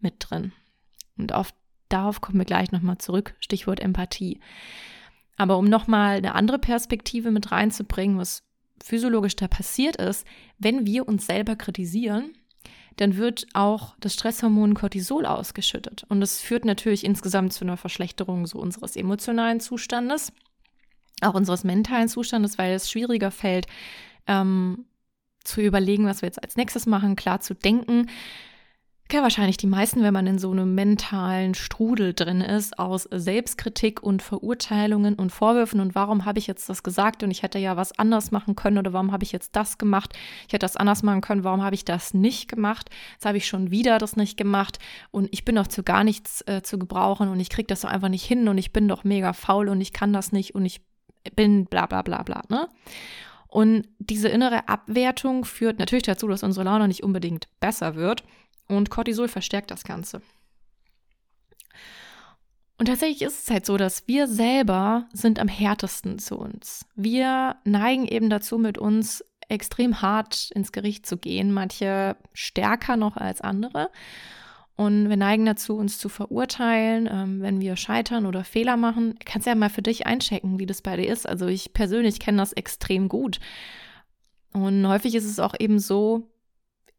mit 0.00 0.14
drin. 0.18 0.52
Und 1.16 1.32
auf, 1.34 1.52
darauf 1.92 2.20
kommen 2.20 2.38
wir 2.38 2.44
gleich 2.44 2.72
nochmal 2.72 2.98
zurück, 2.98 3.34
Stichwort 3.40 3.80
Empathie. 3.80 4.40
Aber 5.36 5.58
um 5.58 5.64
nochmal 5.64 6.16
eine 6.16 6.34
andere 6.34 6.58
Perspektive 6.58 7.30
mit 7.30 7.50
reinzubringen, 7.50 8.18
was 8.18 8.42
physiologisch 8.82 9.36
da 9.36 9.48
passiert 9.48 9.96
ist, 9.96 10.26
wenn 10.58 10.86
wir 10.86 11.06
uns 11.06 11.26
selber 11.26 11.56
kritisieren, 11.56 12.32
dann 12.96 13.16
wird 13.16 13.46
auch 13.54 13.94
das 14.00 14.14
Stresshormon 14.14 14.74
Cortisol 14.74 15.24
ausgeschüttet. 15.26 16.04
Und 16.08 16.20
das 16.20 16.40
führt 16.40 16.64
natürlich 16.64 17.04
insgesamt 17.04 17.52
zu 17.52 17.64
einer 17.64 17.76
Verschlechterung 17.76 18.46
so 18.46 18.58
unseres 18.58 18.96
emotionalen 18.96 19.60
Zustandes, 19.60 20.32
auch 21.22 21.34
unseres 21.34 21.64
mentalen 21.64 22.08
Zustandes, 22.08 22.58
weil 22.58 22.74
es 22.74 22.90
schwieriger 22.90 23.30
fällt, 23.30 23.66
ähm, 24.26 24.84
zu 25.44 25.62
überlegen, 25.62 26.06
was 26.06 26.22
wir 26.22 26.26
jetzt 26.26 26.42
als 26.42 26.56
nächstes 26.56 26.86
machen, 26.86 27.16
klar 27.16 27.40
zu 27.40 27.54
denken. 27.54 28.10
Kennen 29.10 29.24
wahrscheinlich 29.24 29.56
die 29.56 29.66
meisten, 29.66 30.02
wenn 30.02 30.14
man 30.14 30.26
in 30.26 30.38
so 30.38 30.50
einem 30.50 30.74
mentalen 30.74 31.54
Strudel 31.54 32.14
drin 32.14 32.40
ist 32.40 32.78
aus 32.78 33.08
Selbstkritik 33.10 34.02
und 34.02 34.22
Verurteilungen 34.22 35.14
und 35.16 35.30
Vorwürfen 35.30 35.80
und 35.80 35.94
warum 35.94 36.24
habe 36.24 36.38
ich 36.38 36.46
jetzt 36.46 36.68
das 36.68 36.82
gesagt 36.82 37.22
und 37.22 37.30
ich 37.30 37.42
hätte 37.42 37.58
ja 37.58 37.76
was 37.76 37.98
anders 37.98 38.30
machen 38.30 38.56
können 38.56 38.78
oder 38.78 38.92
warum 38.92 39.12
habe 39.12 39.24
ich 39.24 39.32
jetzt 39.32 39.56
das 39.56 39.76
gemacht? 39.78 40.14
Ich 40.46 40.52
hätte 40.52 40.64
das 40.64 40.76
anders 40.76 41.02
machen 41.02 41.20
können, 41.20 41.44
warum 41.44 41.62
habe 41.62 41.74
ich 41.74 41.84
das 41.84 42.14
nicht 42.14 42.48
gemacht? 42.48 42.88
Jetzt 43.12 43.26
habe 43.26 43.36
ich 43.36 43.46
schon 43.46 43.70
wieder 43.70 43.98
das 43.98 44.16
nicht 44.16 44.36
gemacht 44.36 44.78
und 45.10 45.28
ich 45.32 45.44
bin 45.44 45.56
doch 45.56 45.66
zu 45.66 45.82
gar 45.82 46.04
nichts 46.04 46.42
äh, 46.46 46.62
zu 46.62 46.78
gebrauchen 46.78 47.28
und 47.28 47.40
ich 47.40 47.50
kriege 47.50 47.66
das 47.66 47.80
doch 47.80 47.90
einfach 47.90 48.08
nicht 48.08 48.24
hin 48.24 48.48
und 48.48 48.58
ich 48.58 48.72
bin 48.72 48.88
doch 48.88 49.04
mega 49.04 49.32
faul 49.32 49.68
und 49.68 49.80
ich 49.80 49.92
kann 49.92 50.12
das 50.12 50.32
nicht 50.32 50.54
und 50.54 50.64
ich 50.64 50.80
bin 51.34 51.66
bla 51.66 51.86
bla 51.86 52.02
bla 52.02 52.22
bla, 52.22 52.42
ne? 52.48 52.68
Und 53.50 53.88
diese 53.98 54.28
innere 54.28 54.68
Abwertung 54.68 55.44
führt 55.44 55.80
natürlich 55.80 56.04
dazu, 56.04 56.28
dass 56.28 56.44
unsere 56.44 56.64
Laune 56.64 56.86
nicht 56.86 57.02
unbedingt 57.02 57.48
besser 57.58 57.96
wird. 57.96 58.22
Und 58.70 58.88
Cortisol 58.88 59.26
verstärkt 59.26 59.70
das 59.70 59.82
Ganze. 59.82 60.22
Und 62.78 62.86
tatsächlich 62.86 63.22
ist 63.22 63.42
es 63.42 63.50
halt 63.50 63.66
so, 63.66 63.76
dass 63.76 64.06
wir 64.06 64.26
selber 64.26 65.08
sind 65.12 65.38
am 65.38 65.48
härtesten 65.48 66.18
zu 66.18 66.38
uns. 66.38 66.86
Wir 66.94 67.56
neigen 67.64 68.06
eben 68.06 68.30
dazu, 68.30 68.58
mit 68.58 68.78
uns 68.78 69.24
extrem 69.48 70.00
hart 70.00 70.52
ins 70.54 70.70
Gericht 70.70 71.04
zu 71.04 71.18
gehen, 71.18 71.52
manche 71.52 72.16
stärker 72.32 72.96
noch 72.96 73.16
als 73.16 73.40
andere. 73.40 73.90
Und 74.76 75.10
wir 75.10 75.16
neigen 75.16 75.44
dazu, 75.44 75.76
uns 75.76 75.98
zu 75.98 76.08
verurteilen, 76.08 77.08
ähm, 77.10 77.42
wenn 77.42 77.60
wir 77.60 77.76
scheitern 77.76 78.24
oder 78.24 78.44
Fehler 78.44 78.76
machen. 78.78 79.16
Kannst 79.24 79.46
ja 79.46 79.54
mal 79.54 79.68
für 79.68 79.82
dich 79.82 80.06
einchecken, 80.06 80.58
wie 80.58 80.66
das 80.66 80.80
bei 80.80 80.96
dir 80.96 81.12
ist. 81.12 81.28
Also 81.28 81.48
ich 81.48 81.74
persönlich 81.74 82.20
kenne 82.20 82.38
das 82.38 82.52
extrem 82.52 83.08
gut. 83.08 83.40
Und 84.52 84.86
häufig 84.86 85.16
ist 85.16 85.26
es 85.26 85.40
auch 85.40 85.54
eben 85.58 85.80
so, 85.80 86.30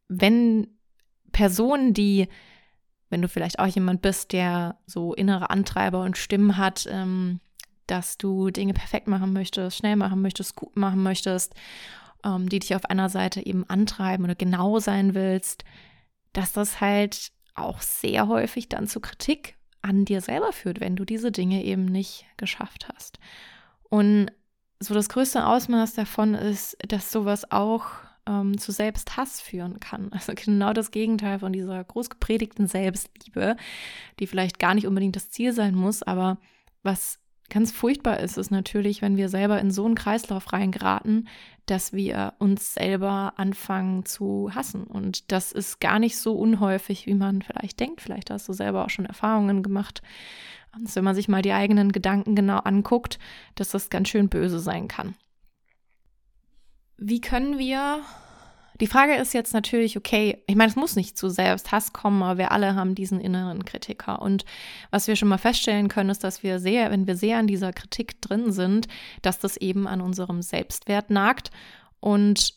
wenn 0.09 0.67
Personen, 1.31 1.93
die, 1.93 2.27
wenn 3.09 3.21
du 3.21 3.27
vielleicht 3.27 3.59
auch 3.59 3.67
jemand 3.67 4.01
bist, 4.01 4.33
der 4.33 4.77
so 4.85 5.13
innere 5.13 5.49
Antreiber 5.49 6.03
und 6.03 6.17
Stimmen 6.17 6.57
hat, 6.57 6.87
ähm, 6.89 7.39
dass 7.87 8.17
du 8.17 8.49
Dinge 8.49 8.73
perfekt 8.73 9.07
machen 9.07 9.33
möchtest, 9.33 9.77
schnell 9.77 9.95
machen 9.95 10.21
möchtest, 10.21 10.55
gut 10.55 10.75
machen 10.77 11.03
möchtest, 11.03 11.53
ähm, 12.23 12.49
die 12.49 12.59
dich 12.59 12.75
auf 12.75 12.85
einer 12.85 13.09
Seite 13.09 13.45
eben 13.45 13.69
antreiben 13.69 14.23
oder 14.23 14.35
genau 14.35 14.79
sein 14.79 15.13
willst, 15.13 15.65
dass 16.33 16.53
das 16.53 16.79
halt 16.79 17.31
auch 17.53 17.81
sehr 17.81 18.27
häufig 18.27 18.69
dann 18.69 18.87
zu 18.87 19.01
Kritik 19.01 19.55
an 19.81 20.05
dir 20.05 20.21
selber 20.21 20.53
führt, 20.53 20.79
wenn 20.79 20.95
du 20.95 21.05
diese 21.05 21.31
Dinge 21.31 21.63
eben 21.63 21.85
nicht 21.85 22.25
geschafft 22.37 22.87
hast. 22.93 23.19
Und 23.89 24.31
so 24.79 24.93
das 24.93 25.09
größte 25.09 25.45
Ausmaß 25.45 25.93
davon 25.93 26.33
ist, 26.33 26.77
dass 26.87 27.11
sowas 27.11 27.51
auch 27.51 27.85
ähm, 28.27 28.57
zu 28.57 28.71
Selbsthass 28.71 29.41
führen 29.41 29.79
kann. 29.79 30.09
Also 30.21 30.33
genau 30.35 30.73
das 30.73 30.91
Gegenteil 30.91 31.39
von 31.39 31.53
dieser 31.53 31.83
groß 31.83 32.09
gepredigten 32.09 32.67
Selbstliebe, 32.67 33.55
die 34.19 34.27
vielleicht 34.27 34.59
gar 34.59 34.73
nicht 34.73 34.87
unbedingt 34.87 35.15
das 35.15 35.29
Ziel 35.29 35.53
sein 35.53 35.75
muss, 35.75 36.03
aber 36.03 36.37
was 36.83 37.19
ganz 37.51 37.71
furchtbar 37.71 38.19
ist, 38.19 38.37
ist 38.37 38.49
natürlich, 38.49 39.01
wenn 39.01 39.17
wir 39.17 39.29
selber 39.29 39.59
in 39.59 39.71
so 39.71 39.85
einen 39.85 39.95
Kreislauf 39.95 40.53
reingeraten, 40.53 41.27
dass 41.65 41.93
wir 41.93 42.33
uns 42.39 42.73
selber 42.73 43.33
anfangen 43.35 44.05
zu 44.05 44.49
hassen. 44.55 44.85
Und 44.85 45.31
das 45.31 45.51
ist 45.51 45.79
gar 45.79 45.99
nicht 45.99 46.17
so 46.17 46.33
unhäufig, 46.35 47.05
wie 47.05 47.13
man 47.13 47.41
vielleicht 47.41 47.79
denkt. 47.79 48.01
Vielleicht 48.01 48.31
hast 48.31 48.47
du 48.47 48.53
selber 48.53 48.85
auch 48.85 48.89
schon 48.89 49.05
Erfahrungen 49.05 49.61
gemacht. 49.61 50.01
Und 50.73 50.93
wenn 50.95 51.03
man 51.03 51.15
sich 51.15 51.27
mal 51.27 51.41
die 51.41 51.51
eigenen 51.51 51.91
Gedanken 51.91 52.35
genau 52.35 52.57
anguckt, 52.57 53.19
dass 53.55 53.69
das 53.69 53.89
ganz 53.89 54.07
schön 54.07 54.29
böse 54.29 54.59
sein 54.59 54.87
kann. 54.87 55.15
Wie 57.03 57.19
können 57.19 57.57
wir 57.57 58.01
die 58.79 58.87
Frage 58.87 59.13
ist 59.13 59.33
jetzt 59.35 59.53
natürlich, 59.53 59.95
okay, 59.95 60.41
ich 60.47 60.55
meine, 60.55 60.71
es 60.71 60.75
muss 60.75 60.95
nicht 60.95 61.15
zu 61.15 61.29
Selbsthass 61.29 61.93
kommen, 61.93 62.23
aber 62.23 62.39
wir 62.39 62.51
alle 62.51 62.73
haben 62.73 62.95
diesen 62.95 63.21
inneren 63.21 63.63
Kritiker. 63.63 64.23
Und 64.23 64.43
was 64.89 65.07
wir 65.07 65.15
schon 65.15 65.27
mal 65.27 65.37
feststellen 65.37 65.87
können, 65.87 66.09
ist, 66.09 66.23
dass 66.23 66.41
wir 66.41 66.59
sehr, 66.59 66.89
wenn 66.89 67.05
wir 67.05 67.15
sehr 67.15 67.37
an 67.37 67.45
dieser 67.45 67.73
Kritik 67.73 68.19
drin 68.23 68.51
sind, 68.51 68.87
dass 69.21 69.37
das 69.37 69.57
eben 69.57 69.87
an 69.87 70.01
unserem 70.01 70.41
Selbstwert 70.41 71.11
nagt 71.11 71.51
und 71.99 72.55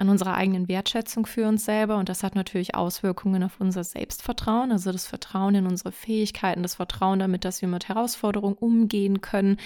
an 0.00 0.08
unserer 0.08 0.34
eigenen 0.34 0.66
Wertschätzung 0.66 1.26
für 1.26 1.46
uns 1.46 1.66
selber. 1.66 1.98
Und 1.98 2.08
das 2.08 2.22
hat 2.22 2.34
natürlich 2.34 2.74
Auswirkungen 2.74 3.42
auf 3.42 3.60
unser 3.60 3.84
Selbstvertrauen, 3.84 4.72
also 4.72 4.92
das 4.92 5.06
Vertrauen 5.06 5.54
in 5.54 5.66
unsere 5.66 5.92
Fähigkeiten, 5.92 6.62
das 6.62 6.76
Vertrauen 6.76 7.18
damit, 7.18 7.44
dass 7.44 7.60
wir 7.60 7.68
mit 7.68 7.88
Herausforderungen 7.88 8.56
umgehen 8.56 9.20
können, 9.20 9.58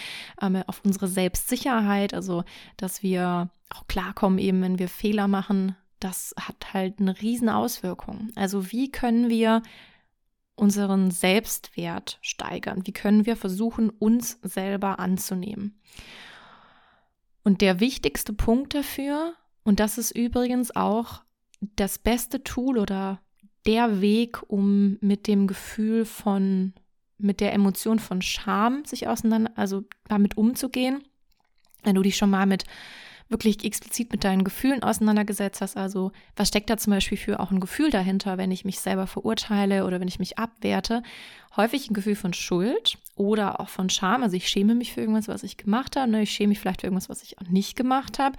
ähm, 0.42 0.64
auf 0.66 0.84
unsere 0.84 1.06
Selbstsicherheit, 1.06 2.14
also 2.14 2.42
dass 2.76 3.04
wir 3.04 3.48
auch 3.70 3.86
klarkommen, 3.86 4.40
eben 4.40 4.60
wenn 4.60 4.80
wir 4.80 4.88
Fehler 4.88 5.28
machen. 5.28 5.76
Das 6.00 6.34
hat 6.36 6.74
halt 6.74 6.98
eine 6.98 7.20
riesen 7.22 7.48
Auswirkung. 7.48 8.30
Also 8.34 8.72
wie 8.72 8.90
können 8.90 9.30
wir 9.30 9.62
unseren 10.56 11.12
Selbstwert 11.12 12.18
steigern? 12.22 12.84
Wie 12.86 12.92
können 12.92 13.24
wir 13.24 13.36
versuchen, 13.36 13.88
uns 13.88 14.40
selber 14.42 14.98
anzunehmen? 14.98 15.80
Und 17.44 17.60
der 17.60 17.78
wichtigste 17.78 18.32
Punkt 18.32 18.74
dafür 18.74 19.34
und 19.64 19.80
das 19.80 19.98
ist 19.98 20.10
übrigens 20.12 20.74
auch 20.76 21.22
das 21.76 21.98
beste 21.98 22.44
Tool 22.44 22.78
oder 22.78 23.20
der 23.66 24.00
Weg, 24.00 24.42
um 24.48 24.98
mit 25.00 25.26
dem 25.26 25.46
Gefühl 25.46 26.04
von, 26.04 26.74
mit 27.18 27.40
der 27.40 27.54
Emotion 27.54 27.98
von 27.98 28.20
Scham 28.20 28.84
sich 28.84 29.08
auseinander, 29.08 29.52
also 29.56 29.84
damit 30.06 30.36
umzugehen. 30.36 31.02
Wenn 31.82 31.94
du 31.94 32.02
dich 32.02 32.16
schon 32.16 32.30
mal 32.30 32.46
mit 32.46 32.64
wirklich 33.28 33.64
explizit 33.64 34.12
mit 34.12 34.22
deinen 34.22 34.44
Gefühlen 34.44 34.82
auseinandergesetzt 34.82 35.60
hast. 35.60 35.76
Also 35.76 36.12
was 36.36 36.48
steckt 36.48 36.68
da 36.68 36.76
zum 36.76 36.92
Beispiel 36.92 37.18
für 37.18 37.40
auch 37.40 37.50
ein 37.50 37.60
Gefühl 37.60 37.90
dahinter, 37.90 38.38
wenn 38.38 38.50
ich 38.50 38.64
mich 38.64 38.80
selber 38.80 39.06
verurteile 39.06 39.86
oder 39.86 39.98
wenn 40.00 40.08
ich 40.08 40.18
mich 40.18 40.38
abwerte? 40.38 41.02
Häufig 41.56 41.88
ein 41.88 41.94
Gefühl 41.94 42.16
von 42.16 42.32
Schuld 42.32 42.98
oder 43.14 43.60
auch 43.60 43.68
von 43.68 43.88
Scham. 43.88 44.22
Also 44.22 44.36
ich 44.36 44.48
schäme 44.48 44.74
mich 44.74 44.92
für 44.92 45.00
irgendwas, 45.00 45.28
was 45.28 45.44
ich 45.44 45.56
gemacht 45.56 45.96
habe. 45.96 46.10
Ne? 46.10 46.22
Ich 46.22 46.32
schäme 46.32 46.48
mich 46.48 46.60
vielleicht 46.60 46.80
für 46.80 46.88
irgendwas, 46.88 47.08
was 47.08 47.22
ich 47.22 47.38
auch 47.38 47.48
nicht 47.48 47.76
gemacht 47.76 48.18
habe. 48.18 48.36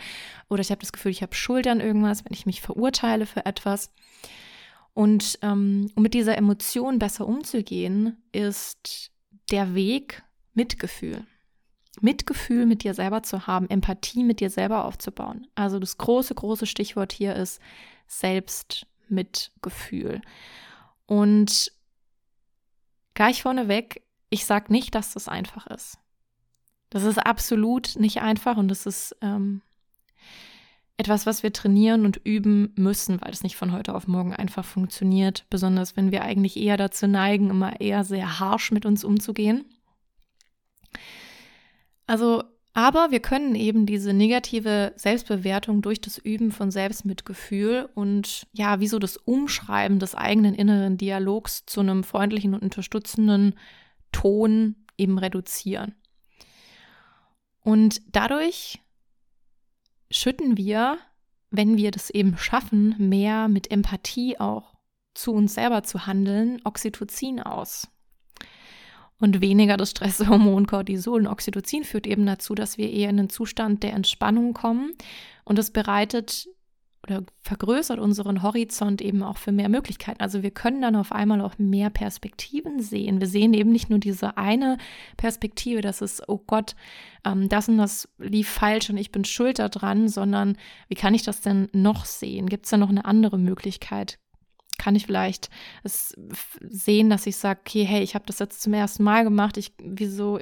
Oder 0.50 0.62
ich 0.62 0.70
habe 0.70 0.82
das 0.82 0.92
Gefühl, 0.92 1.12
ich 1.12 1.22
habe 1.22 1.34
Schuld 1.34 1.66
an 1.68 1.80
irgendwas, 1.80 2.26
wenn 2.26 2.34
ich 2.34 2.46
mich 2.46 2.62
verurteile 2.62 3.26
für 3.26 3.46
etwas. 3.46 3.92
Und 4.94 5.40
ähm, 5.42 5.92
um 5.96 6.04
mit 6.04 6.14
dieser 6.14 6.38
Emotion 6.38 7.00
besser 7.00 7.28
umzugehen, 7.28 8.18
ist 8.32 9.12
der 9.52 9.76
Weg 9.76 10.24
Mitgefühl. 10.54 11.26
Mitgefühl 12.02 12.66
mit 12.66 12.84
dir 12.84 12.94
selber 12.94 13.24
zu 13.24 13.48
haben, 13.48 13.70
Empathie 13.70 14.24
mit 14.24 14.40
dir 14.40 14.50
selber 14.50 14.86
aufzubauen. 14.86 15.48
Also 15.56 15.80
das 15.80 15.98
große, 15.98 16.36
große 16.36 16.66
Stichwort 16.66 17.14
hier 17.14 17.36
ist 17.36 17.62
Selbstmitgefühl. 18.08 20.22
Und 21.06 21.72
gleich 23.16 23.42
vorneweg, 23.42 24.04
ich 24.30 24.46
sage 24.46 24.72
nicht, 24.72 24.94
dass 24.94 25.14
das 25.14 25.28
einfach 25.28 25.66
ist. 25.68 25.98
Das 26.90 27.04
ist 27.04 27.18
absolut 27.18 27.96
nicht 27.98 28.22
einfach 28.22 28.58
und 28.58 28.68
das 28.68 28.86
ist 28.86 29.16
ähm, 29.22 29.62
etwas, 30.98 31.26
was 31.26 31.44
wir 31.44 31.52
trainieren 31.52 32.06
und 32.06 32.18
üben 32.24 32.72
müssen, 32.76 33.20
weil 33.22 33.32
es 33.32 33.44
nicht 33.44 33.58
von 33.58 33.72
heute 33.72 33.96
auf 33.96 34.08
morgen 34.08 34.34
einfach 34.34 34.64
funktioniert. 34.64 35.46
Besonders 35.50 35.98
wenn 35.98 36.12
wir 36.12 36.22
eigentlich 36.22 36.58
eher 36.58 36.78
dazu 36.78 37.08
neigen, 37.08 37.50
immer 37.50 37.82
eher 37.82 38.04
sehr 38.04 38.40
harsch 38.40 38.72
mit 38.72 38.86
uns 38.86 39.04
umzugehen. 39.04 39.66
Also, 42.08 42.44
aber 42.76 43.10
wir 43.10 43.22
können 43.22 43.56
eben 43.56 43.86
diese 43.86 44.12
negative 44.12 44.92
Selbstbewertung 44.98 45.82
durch 45.82 46.02
das 46.02 46.18
Üben 46.18 46.52
von 46.52 46.72
Selbstmitgefühl 46.72 47.90
und 47.96 48.48
ja, 48.52 48.82
wie 48.82 48.90
so 48.90 49.00
das 49.00 49.16
Umschreiben 49.16 49.98
des 49.98 50.14
eigenen 50.14 50.54
inneren 50.54 50.98
Dialogs 50.98 51.66
zu 51.66 51.80
einem 51.80 52.04
freundlichen 52.04 52.54
und 52.54 52.62
unterstützenden 52.62 53.56
Ton 54.12 54.76
eben 54.98 55.18
reduzieren. 55.18 55.96
Und 57.62 58.02
dadurch 58.12 58.82
schütten 60.12 60.58
wir, 60.58 60.98
wenn 61.52 61.78
wir 61.78 61.92
das 61.92 62.10
eben 62.10 62.38
schaffen, 62.38 62.96
mehr 63.00 63.48
mit 63.48 63.72
Empathie 63.72 64.38
auch 64.38 64.74
zu 65.14 65.32
uns 65.32 65.54
selber 65.54 65.84
zu 65.84 66.08
handeln, 66.08 66.60
Oxytocin 66.66 67.40
aus 67.40 67.88
und 69.20 69.42
weniger 69.42 69.78
das 69.78 69.92
Stresshormon 69.92 70.68
Cortisol 70.68 71.22
und 71.22 71.28
Oxytocin 71.28 71.84
führt 71.84 72.08
eben 72.08 72.26
dazu, 72.26 72.56
dass 72.56 72.78
wir 72.78 72.92
eher 72.92 73.10
in 73.10 73.20
einen 73.20 73.30
Zustand 73.30 73.84
der 73.84 73.94
Entspannung 73.94 74.54
kommen 74.54 74.94
und 75.44 75.58
es 75.60 75.72
bereitet 75.72 76.48
oder 77.06 77.24
vergrößert 77.42 78.00
unseren 78.00 78.42
Horizont 78.42 79.02
eben 79.02 79.22
auch 79.22 79.38
für 79.38 79.52
mehr 79.52 79.70
Möglichkeiten. 79.70 80.22
Also 80.22 80.42
wir 80.42 80.50
können 80.50 80.82
dann 80.82 80.96
auf 80.96 81.12
einmal 81.12 81.40
auch 81.42 81.58
mehr 81.60 81.92
Perspektiven 81.92 82.82
sehen. 82.82 83.20
Wir 83.20 83.28
sehen 83.28 83.54
eben 83.54 83.72
nicht 83.72 83.92
nur 83.92 84.00
diese 84.00 84.38
eine 84.38 84.78
Perspektive, 85.16 85.82
dass 85.82 86.02
es, 86.02 86.28
oh 86.28 86.42
Gott, 86.48 86.76
ähm, 87.24 87.48
das 87.48 87.70
und 87.70 87.78
das 87.78 88.10
lief 88.18 88.50
falsch 88.50 88.90
und 88.90 88.98
ich 88.98 89.12
bin 89.12 89.24
schuld 89.24 89.60
daran, 89.60 90.08
sondern 90.08 90.58
wie 90.88 90.96
kann 90.96 91.14
ich 91.14 91.22
das 91.22 91.42
denn 91.42 91.70
noch 91.74 92.06
sehen? 92.06 92.50
Gibt 92.50 92.66
es 92.66 92.72
da 92.72 92.78
noch 92.78 92.90
eine 92.90 93.06
andere 93.06 93.38
Möglichkeit? 93.38 94.18
Kann 94.78 94.96
ich 94.96 95.06
vielleicht 95.06 95.50
es 95.84 96.16
sehen, 96.62 97.10
dass 97.10 97.28
ich 97.28 97.38
sage, 97.38 97.60
okay, 97.62 97.84
hey, 97.84 98.02
ich 98.02 98.16
habe 98.16 98.26
das 98.26 98.40
jetzt 98.40 98.62
zum 98.62 98.74
ersten 98.74 99.04
Mal 99.04 99.24
gemacht. 99.24 99.58
Ich, 99.58 99.74
wieso, 99.82 100.40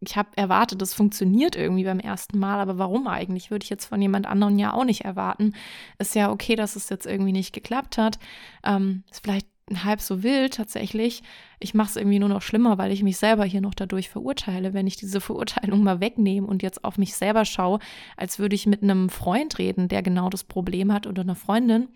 ich 0.00 0.16
habe 0.16 0.30
erwartet, 0.36 0.82
das 0.82 0.94
funktioniert 0.94 1.56
irgendwie 1.56 1.84
beim 1.84 2.00
ersten 2.00 2.38
Mal, 2.38 2.60
aber 2.60 2.78
warum 2.78 3.06
eigentlich? 3.06 3.50
Würde 3.50 3.64
ich 3.64 3.70
jetzt 3.70 3.86
von 3.86 4.00
jemand 4.00 4.26
anderem 4.26 4.58
ja 4.58 4.72
auch 4.72 4.84
nicht 4.84 5.04
erwarten. 5.04 5.54
Ist 5.98 6.14
ja 6.14 6.30
okay, 6.30 6.56
dass 6.56 6.76
es 6.76 6.88
jetzt 6.88 7.06
irgendwie 7.06 7.32
nicht 7.32 7.52
geklappt 7.52 7.98
hat. 7.98 8.18
Ähm, 8.64 9.04
ist 9.10 9.22
vielleicht 9.22 9.46
halb 9.74 10.00
so 10.00 10.22
wild 10.22 10.54
tatsächlich. 10.54 11.22
Ich 11.58 11.74
mache 11.74 11.90
es 11.90 11.96
irgendwie 11.96 12.18
nur 12.18 12.28
noch 12.28 12.42
schlimmer, 12.42 12.78
weil 12.78 12.92
ich 12.92 13.02
mich 13.02 13.16
selber 13.16 13.44
hier 13.44 13.60
noch 13.60 13.74
dadurch 13.74 14.08
verurteile. 14.08 14.74
Wenn 14.74 14.86
ich 14.86 14.96
diese 14.96 15.20
Verurteilung 15.20 15.82
mal 15.82 16.00
wegnehme 16.00 16.46
und 16.46 16.62
jetzt 16.62 16.84
auf 16.84 16.98
mich 16.98 17.14
selber 17.14 17.44
schaue, 17.44 17.80
als 18.16 18.38
würde 18.38 18.54
ich 18.54 18.66
mit 18.66 18.82
einem 18.82 19.08
Freund 19.08 19.58
reden, 19.58 19.88
der 19.88 20.02
genau 20.02 20.28
das 20.28 20.44
Problem 20.44 20.92
hat 20.92 21.06
oder 21.06 21.22
einer 21.22 21.34
Freundin, 21.34 21.88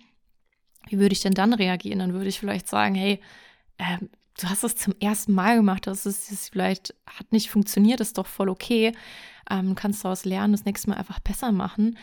wie 0.88 0.98
würde 0.98 1.12
ich 1.12 1.20
denn 1.20 1.34
dann 1.34 1.52
reagieren? 1.52 1.98
Dann 1.98 2.12
würde 2.12 2.28
ich 2.28 2.40
vielleicht 2.40 2.68
sagen, 2.68 2.94
hey, 2.94 3.20
äh, 3.78 3.98
du 4.40 4.48
hast 4.48 4.64
es 4.64 4.76
zum 4.76 4.94
ersten 5.00 5.32
Mal 5.32 5.56
gemacht, 5.56 5.86
das 5.86 6.06
ist 6.06 6.50
vielleicht 6.50 6.94
hat 7.06 7.32
nicht 7.32 7.50
funktioniert, 7.50 8.00
ist 8.00 8.18
doch 8.18 8.26
voll 8.26 8.48
okay. 8.48 8.92
Ähm, 9.50 9.74
kannst 9.74 10.04
daraus 10.04 10.24
lernen, 10.24 10.52
das 10.52 10.64
nächste 10.64 10.90
Mal 10.90 10.96
einfach 10.96 11.20
besser 11.20 11.52
machen. 11.52 11.98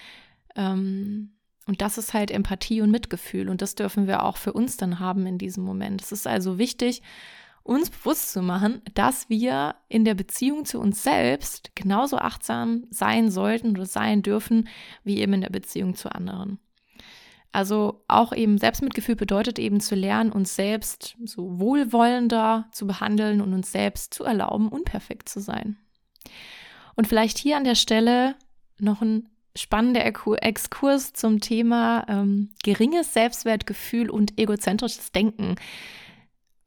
Ähm, 0.55 1.31
und 1.65 1.81
das 1.81 1.97
ist 1.97 2.13
halt 2.13 2.31
Empathie 2.31 2.81
und 2.81 2.91
Mitgefühl. 2.91 3.49
Und 3.49 3.61
das 3.61 3.75
dürfen 3.75 4.07
wir 4.07 4.23
auch 4.23 4.37
für 4.37 4.53
uns 4.53 4.77
dann 4.77 4.99
haben 4.99 5.25
in 5.25 5.37
diesem 5.37 5.63
Moment. 5.63 6.01
Es 6.01 6.11
ist 6.11 6.27
also 6.27 6.57
wichtig, 6.57 7.01
uns 7.63 7.89
bewusst 7.89 8.31
zu 8.31 8.41
machen, 8.41 8.81
dass 8.93 9.29
wir 9.29 9.75
in 9.89 10.05
der 10.05 10.15
Beziehung 10.15 10.63
zu 10.63 10.79
uns 10.79 11.03
selbst 11.03 11.71
genauso 11.75 12.17
achtsam 12.17 12.85
sein 12.89 13.29
sollten 13.29 13.71
oder 13.71 13.85
sein 13.85 14.21
dürfen, 14.21 14.69
wie 15.03 15.19
eben 15.19 15.33
in 15.33 15.41
der 15.41 15.49
Beziehung 15.49 15.95
zu 15.95 16.09
anderen. 16.09 16.59
Also 17.51 18.03
auch 18.07 18.33
eben 18.33 18.57
Selbstmitgefühl 18.57 19.15
bedeutet 19.15 19.57
eben 19.57 19.79
zu 19.79 19.95
lernen, 19.95 20.31
uns 20.31 20.55
selbst 20.55 21.15
so 21.25 21.59
wohlwollender 21.59 22.67
zu 22.71 22.85
behandeln 22.85 23.41
und 23.41 23.53
uns 23.53 23.71
selbst 23.71 24.13
zu 24.13 24.23
erlauben, 24.23 24.69
unperfekt 24.69 25.29
zu 25.29 25.39
sein. 25.39 25.77
Und 26.95 27.07
vielleicht 27.07 27.37
hier 27.37 27.57
an 27.57 27.63
der 27.63 27.75
Stelle 27.75 28.35
noch 28.79 29.01
ein 29.01 29.29
spannender 29.55 30.05
Exkurs 30.05 31.13
zum 31.13 31.41
Thema 31.41 32.05
ähm, 32.07 32.51
geringes 32.63 33.13
Selbstwertgefühl 33.13 34.09
und 34.09 34.39
egozentrisches 34.39 35.11
Denken, 35.11 35.55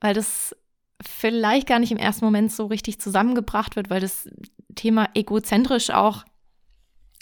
weil 0.01 0.15
das 0.15 0.57
vielleicht 1.01 1.67
gar 1.67 1.79
nicht 1.79 1.93
im 1.93 1.99
ersten 1.99 2.25
Moment 2.25 2.53
so 2.53 2.67
richtig 2.67 3.01
zusammengebracht 3.01 3.77
wird, 3.77 3.91
weil 3.91 4.01
das 4.01 4.29
Thema 4.75 5.09
egozentrisch 5.15 5.91
auch 5.91 6.25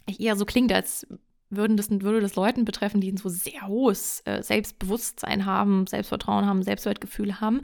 eher 0.06 0.36
so 0.36 0.46
klingt, 0.46 0.72
als 0.72 1.06
würden 1.50 1.76
das, 1.76 1.90
würde 1.90 2.20
das 2.20 2.36
Leuten 2.36 2.64
betreffen, 2.64 3.00
die 3.00 3.10
ein 3.10 3.16
so 3.16 3.28
sehr 3.28 3.66
hohes 3.66 4.22
äh, 4.24 4.42
Selbstbewusstsein 4.42 5.46
haben, 5.46 5.86
Selbstvertrauen 5.86 6.46
haben, 6.46 6.62
Selbstwertgefühl 6.62 7.40
haben. 7.40 7.62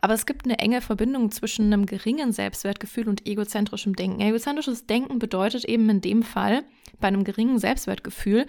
Aber 0.00 0.14
es 0.14 0.26
gibt 0.26 0.44
eine 0.44 0.58
enge 0.58 0.80
Verbindung 0.80 1.30
zwischen 1.30 1.72
einem 1.72 1.86
geringen 1.86 2.32
Selbstwertgefühl 2.32 3.08
und 3.08 3.26
egozentrischem 3.26 3.96
Denken. 3.96 4.20
Egozentrisches 4.20 4.86
Denken 4.86 5.18
bedeutet 5.18 5.64
eben 5.64 5.88
in 5.90 6.00
dem 6.00 6.22
Fall 6.22 6.62
bei 7.00 7.08
einem 7.08 7.24
geringen 7.24 7.58
Selbstwertgefühl, 7.58 8.46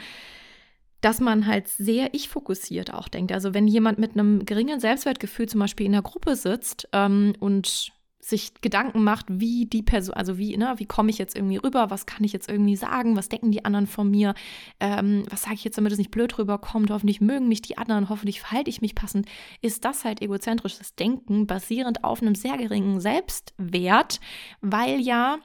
dass 1.01 1.19
man 1.19 1.45
halt 1.45 1.67
sehr 1.67 2.13
ich-fokussiert 2.13 2.93
auch 2.93 3.07
denkt. 3.07 3.31
Also 3.31 3.53
wenn 3.53 3.67
jemand 3.67 3.99
mit 3.99 4.13
einem 4.13 4.45
geringen 4.45 4.79
Selbstwertgefühl 4.79 5.47
zum 5.47 5.59
Beispiel 5.59 5.85
in 5.85 5.91
der 5.91 6.01
Gruppe 6.01 6.35
sitzt 6.35 6.87
ähm, 6.91 7.33
und 7.39 7.91
sich 8.19 8.53
Gedanken 8.61 9.03
macht, 9.03 9.27
wie 9.29 9.65
die 9.65 9.83
Person, 9.83 10.15
also 10.15 10.37
wie, 10.37 10.57
ne, 10.57 10.73
wie 10.77 10.85
komme 10.85 11.09
ich 11.09 11.17
jetzt 11.17 11.35
irgendwie 11.35 11.57
rüber, 11.57 11.89
was 11.89 12.05
kann 12.05 12.23
ich 12.23 12.33
jetzt 12.33 12.49
irgendwie 12.49 12.75
sagen, 12.75 13.15
was 13.15 13.29
denken 13.29 13.51
die 13.51 13.63
anderen 13.63 13.87
von 13.87 14.09
mir, 14.09 14.33
ähm, 14.79 15.23
was 15.29 15.43
sage 15.43 15.55
ich 15.55 15.63
jetzt, 15.63 15.77
damit 15.77 15.91
es 15.91 15.97
nicht 15.97 16.11
blöd 16.11 16.37
rüberkommt, 16.37 16.89
hoffentlich 16.89 17.21
mögen 17.21 17.47
mich 17.47 17.61
die 17.61 17.77
anderen, 17.77 18.09
hoffentlich 18.09 18.41
verhalte 18.41 18.69
ich 18.69 18.81
mich 18.81 18.95
passend, 18.95 19.27
ist 19.61 19.85
das 19.85 20.03
halt 20.03 20.21
egozentrisches 20.21 20.95
Denken, 20.95 21.47
basierend 21.47 22.03
auf 22.03 22.21
einem 22.21 22.35
sehr 22.35 22.57
geringen 22.57 22.99
Selbstwert, 22.99 24.19
weil 24.61 24.99
ja 24.99 25.37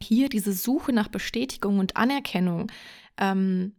hier 0.00 0.28
diese 0.28 0.52
Suche 0.52 0.92
nach 0.92 1.08
Bestätigung 1.08 1.78
und 1.78 1.96
Anerkennung 1.96 2.70
ähm, 3.18 3.74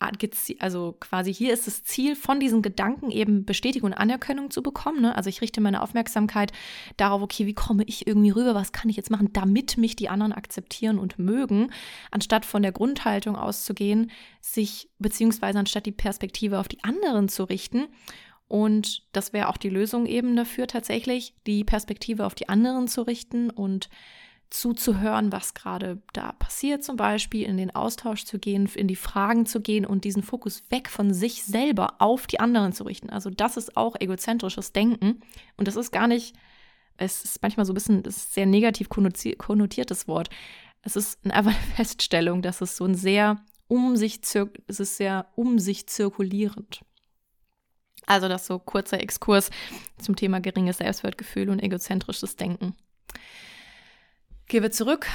also 0.00 0.96
quasi 1.00 1.34
hier 1.34 1.52
ist 1.52 1.66
das 1.66 1.82
Ziel 1.82 2.14
von 2.14 2.38
diesen 2.38 2.62
Gedanken 2.62 3.10
eben 3.10 3.44
Bestätigung 3.44 3.90
und 3.90 3.98
Anerkennung 3.98 4.50
zu 4.50 4.62
bekommen. 4.62 5.00
Ne? 5.00 5.16
Also 5.16 5.28
ich 5.28 5.40
richte 5.40 5.60
meine 5.60 5.82
Aufmerksamkeit 5.82 6.52
darauf, 6.96 7.20
okay, 7.22 7.46
wie 7.46 7.54
komme 7.54 7.82
ich 7.84 8.06
irgendwie 8.06 8.30
rüber, 8.30 8.54
was 8.54 8.72
kann 8.72 8.88
ich 8.88 8.96
jetzt 8.96 9.10
machen, 9.10 9.32
damit 9.32 9.76
mich 9.76 9.96
die 9.96 10.08
anderen 10.08 10.32
akzeptieren 10.32 10.98
und 10.98 11.18
mögen, 11.18 11.72
anstatt 12.10 12.46
von 12.46 12.62
der 12.62 12.72
Grundhaltung 12.72 13.34
auszugehen, 13.36 14.10
sich 14.40 14.88
beziehungsweise 14.98 15.58
anstatt 15.58 15.86
die 15.86 15.92
Perspektive 15.92 16.58
auf 16.58 16.68
die 16.68 16.84
anderen 16.84 17.28
zu 17.28 17.44
richten. 17.44 17.88
Und 18.46 19.02
das 19.12 19.32
wäre 19.32 19.48
auch 19.48 19.58
die 19.58 19.68
Lösung 19.68 20.06
eben 20.06 20.36
dafür 20.36 20.66
tatsächlich, 20.66 21.34
die 21.46 21.64
Perspektive 21.64 22.24
auf 22.24 22.34
die 22.34 22.48
anderen 22.48 22.88
zu 22.88 23.02
richten 23.02 23.50
und 23.50 23.90
zuzuhören, 24.50 25.30
was 25.32 25.54
gerade 25.54 26.00
da 26.12 26.32
passiert, 26.32 26.82
zum 26.82 26.96
Beispiel 26.96 27.46
in 27.46 27.56
den 27.56 27.74
Austausch 27.74 28.24
zu 28.24 28.38
gehen, 28.38 28.66
in 28.74 28.88
die 28.88 28.96
Fragen 28.96 29.46
zu 29.46 29.60
gehen 29.60 29.84
und 29.84 30.04
diesen 30.04 30.22
Fokus 30.22 30.62
weg 30.70 30.88
von 30.88 31.12
sich 31.12 31.44
selber 31.44 31.96
auf 31.98 32.26
die 32.26 32.40
anderen 32.40 32.72
zu 32.72 32.84
richten. 32.84 33.10
Also 33.10 33.30
das 33.30 33.56
ist 33.56 33.76
auch 33.76 33.96
egozentrisches 33.98 34.72
Denken 34.72 35.20
und 35.56 35.68
das 35.68 35.76
ist 35.76 35.92
gar 35.92 36.06
nicht, 36.06 36.34
es 36.96 37.24
ist 37.24 37.42
manchmal 37.42 37.66
so 37.66 37.72
ein 37.72 37.74
bisschen, 37.74 38.02
das 38.02 38.32
sehr 38.32 38.46
negativ 38.46 38.88
konnotiertes 38.88 40.08
Wort. 40.08 40.30
Es 40.82 40.96
ist 40.96 41.18
einfach 41.26 41.54
eine 41.54 41.74
Feststellung, 41.76 42.40
dass 42.42 42.60
es 42.60 42.76
so 42.76 42.84
ein 42.84 42.94
sehr 42.94 43.44
um 43.66 43.96
sich, 43.96 44.20
es 44.66 44.80
ist 44.80 44.96
sehr 44.96 45.26
um 45.36 45.58
sich 45.58 45.86
zirkulierend. 45.86 46.80
Also 48.06 48.28
das 48.28 48.46
so 48.46 48.58
kurzer 48.58 49.00
Exkurs 49.00 49.50
zum 49.98 50.16
Thema 50.16 50.40
geringes 50.40 50.78
Selbstwertgefühl 50.78 51.50
und 51.50 51.62
egozentrisches 51.62 52.36
Denken. 52.36 52.74
Gehen 54.48 54.62
wir 54.62 54.70
zurück 54.70 55.06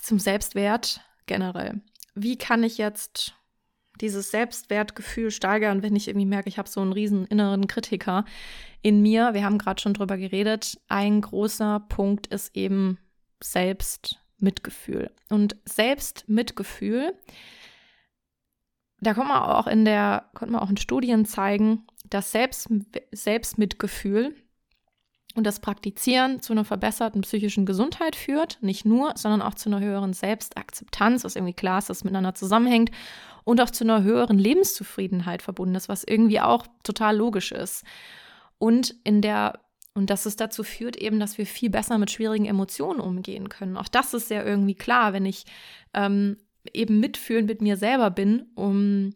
zum 0.00 0.20
Selbstwert 0.20 1.00
generell. 1.26 1.80
Wie 2.14 2.38
kann 2.38 2.62
ich 2.62 2.78
jetzt 2.78 3.34
dieses 4.00 4.30
Selbstwertgefühl 4.30 5.32
steigern, 5.32 5.82
wenn 5.82 5.96
ich 5.96 6.06
irgendwie 6.06 6.26
merke, 6.26 6.48
ich 6.48 6.56
habe 6.56 6.68
so 6.68 6.80
einen 6.80 6.92
riesen 6.92 7.26
inneren 7.26 7.66
Kritiker 7.66 8.24
in 8.82 9.02
mir? 9.02 9.34
Wir 9.34 9.44
haben 9.44 9.58
gerade 9.58 9.82
schon 9.82 9.92
drüber 9.92 10.16
geredet. 10.16 10.78
Ein 10.86 11.20
großer 11.20 11.80
Punkt 11.88 12.28
ist 12.28 12.54
eben 12.54 12.98
Selbstmitgefühl. 13.42 15.10
Und 15.30 15.56
Selbstmitgefühl, 15.64 17.12
da 19.00 19.14
kommt 19.14 19.28
man 19.28 19.42
auch 19.42 19.66
in 19.66 19.84
der, 19.84 20.30
konnte 20.34 20.52
man 20.52 20.62
auch 20.62 20.70
in 20.70 20.76
Studien 20.76 21.24
zeigen, 21.24 21.88
dass 22.08 22.30
Selbst, 22.30 22.68
Selbstmitgefühl 23.10 24.36
und 25.36 25.44
das 25.44 25.60
Praktizieren 25.60 26.40
zu 26.40 26.52
einer 26.52 26.64
verbesserten 26.64 27.20
psychischen 27.20 27.66
Gesundheit 27.66 28.16
führt, 28.16 28.58
nicht 28.62 28.84
nur, 28.84 29.12
sondern 29.16 29.42
auch 29.42 29.54
zu 29.54 29.68
einer 29.68 29.80
höheren 29.80 30.14
Selbstakzeptanz, 30.14 31.24
was 31.24 31.36
irgendwie 31.36 31.52
klar 31.52 31.78
ist, 31.78 31.90
dass 31.90 31.98
es 31.98 32.04
miteinander 32.04 32.34
zusammenhängt 32.34 32.90
und 33.44 33.60
auch 33.60 33.70
zu 33.70 33.84
einer 33.84 34.02
höheren 34.02 34.38
Lebenszufriedenheit 34.38 35.42
verbunden 35.42 35.74
ist, 35.74 35.88
was 35.88 36.04
irgendwie 36.04 36.40
auch 36.40 36.66
total 36.82 37.16
logisch 37.16 37.52
ist. 37.52 37.84
Und 38.58 38.94
in 39.04 39.20
der 39.20 39.60
und 39.94 40.10
dass 40.10 40.26
es 40.26 40.36
dazu 40.36 40.62
führt 40.62 40.96
eben, 40.96 41.18
dass 41.18 41.38
wir 41.38 41.46
viel 41.46 41.70
besser 41.70 41.96
mit 41.96 42.10
schwierigen 42.10 42.44
Emotionen 42.44 43.00
umgehen 43.00 43.48
können. 43.48 43.78
Auch 43.78 43.88
das 43.88 44.12
ist 44.12 44.30
ja 44.30 44.44
irgendwie 44.44 44.74
klar, 44.74 45.14
wenn 45.14 45.24
ich 45.24 45.46
ähm, 45.94 46.36
eben 46.74 47.00
mitfühlend 47.00 47.48
mit 47.48 47.62
mir 47.62 47.78
selber 47.78 48.10
bin 48.10 48.44
um, 48.56 49.14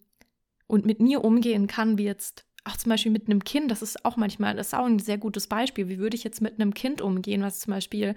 und 0.66 0.86
mit 0.86 1.00
mir 1.00 1.22
umgehen 1.22 1.66
kann, 1.66 1.98
wie 1.98 2.04
jetzt 2.04 2.46
auch 2.64 2.76
zum 2.76 2.90
Beispiel 2.90 3.12
mit 3.12 3.26
einem 3.26 3.42
Kind, 3.42 3.70
das 3.70 3.82
ist 3.82 4.04
auch 4.04 4.16
manchmal, 4.16 4.54
das 4.56 4.68
ist 4.68 4.74
auch 4.74 4.84
ein 4.84 4.98
sehr 4.98 5.18
gutes 5.18 5.46
Beispiel. 5.46 5.88
Wie 5.88 5.98
würde 5.98 6.16
ich 6.16 6.24
jetzt 6.24 6.40
mit 6.40 6.60
einem 6.60 6.74
Kind 6.74 7.00
umgehen, 7.00 7.42
was 7.42 7.60
zum 7.60 7.72
Beispiel, 7.72 8.14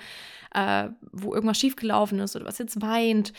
äh, 0.54 0.90
wo 1.12 1.34
irgendwas 1.34 1.60
schiefgelaufen 1.60 2.20
ist 2.20 2.36
oder 2.36 2.46
was 2.46 2.58
jetzt 2.58 2.82
weint? 2.82 3.34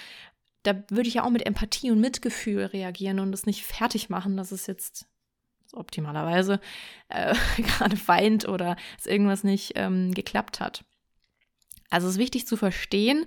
Da 0.62 0.82
würde 0.88 1.08
ich 1.08 1.14
ja 1.14 1.24
auch 1.24 1.30
mit 1.30 1.44
Empathie 1.44 1.90
und 1.90 2.00
Mitgefühl 2.00 2.64
reagieren 2.64 3.20
und 3.20 3.32
das 3.32 3.46
nicht 3.46 3.64
fertig 3.64 4.08
machen, 4.08 4.36
dass 4.36 4.50
es 4.50 4.66
jetzt 4.66 5.06
optimalerweise 5.72 6.60
äh, 7.08 7.34
gerade 7.56 7.96
weint 8.06 8.48
oder 8.48 8.76
es 8.98 9.06
irgendwas 9.06 9.44
nicht 9.44 9.72
ähm, 9.76 10.12
geklappt 10.12 10.60
hat. 10.60 10.84
Also 11.90 12.08
es 12.08 12.14
ist 12.14 12.20
wichtig 12.20 12.46
zu 12.46 12.56
verstehen, 12.56 13.26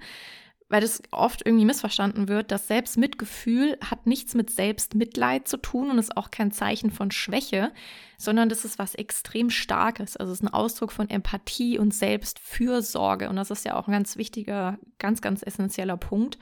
weil 0.70 0.82
das 0.82 1.02
oft 1.12 1.46
irgendwie 1.46 1.66
missverstanden 1.66 2.28
wird, 2.28 2.52
dass 2.52 2.68
Selbstmitgefühl 2.68 3.78
hat 3.82 4.06
nichts 4.06 4.34
mit 4.34 4.50
Selbstmitleid 4.50 5.48
zu 5.48 5.58
tun 5.58 5.90
und 5.90 5.98
ist 5.98 6.18
auch 6.18 6.30
kein 6.30 6.52
Zeichen 6.52 6.92
von 6.92 7.10
Schwäche, 7.12 7.72
sondern 8.18 8.50
das 8.50 8.66
ist 8.66 8.78
was 8.78 8.94
extrem 8.96 9.50
Starkes. 9.50 10.18
Also 10.18 10.34
es 10.34 10.40
ist 10.40 10.44
ein 10.44 10.54
Ausdruck 10.54 10.92
von 10.92 11.10
Empathie 11.10 11.80
und 11.80 11.94
Selbstfürsorge. 11.94 13.30
Und 13.30 13.38
das 13.38 13.50
ist 13.50 13.66
ja 13.66 13.76
auch 13.76 13.88
ein 13.88 13.94
ganz 13.94 14.18
wichtiger, 14.18 14.78
ganz, 15.00 15.22
ganz 15.22 15.42
essentieller 15.42 15.98
Punkt. 15.98 16.38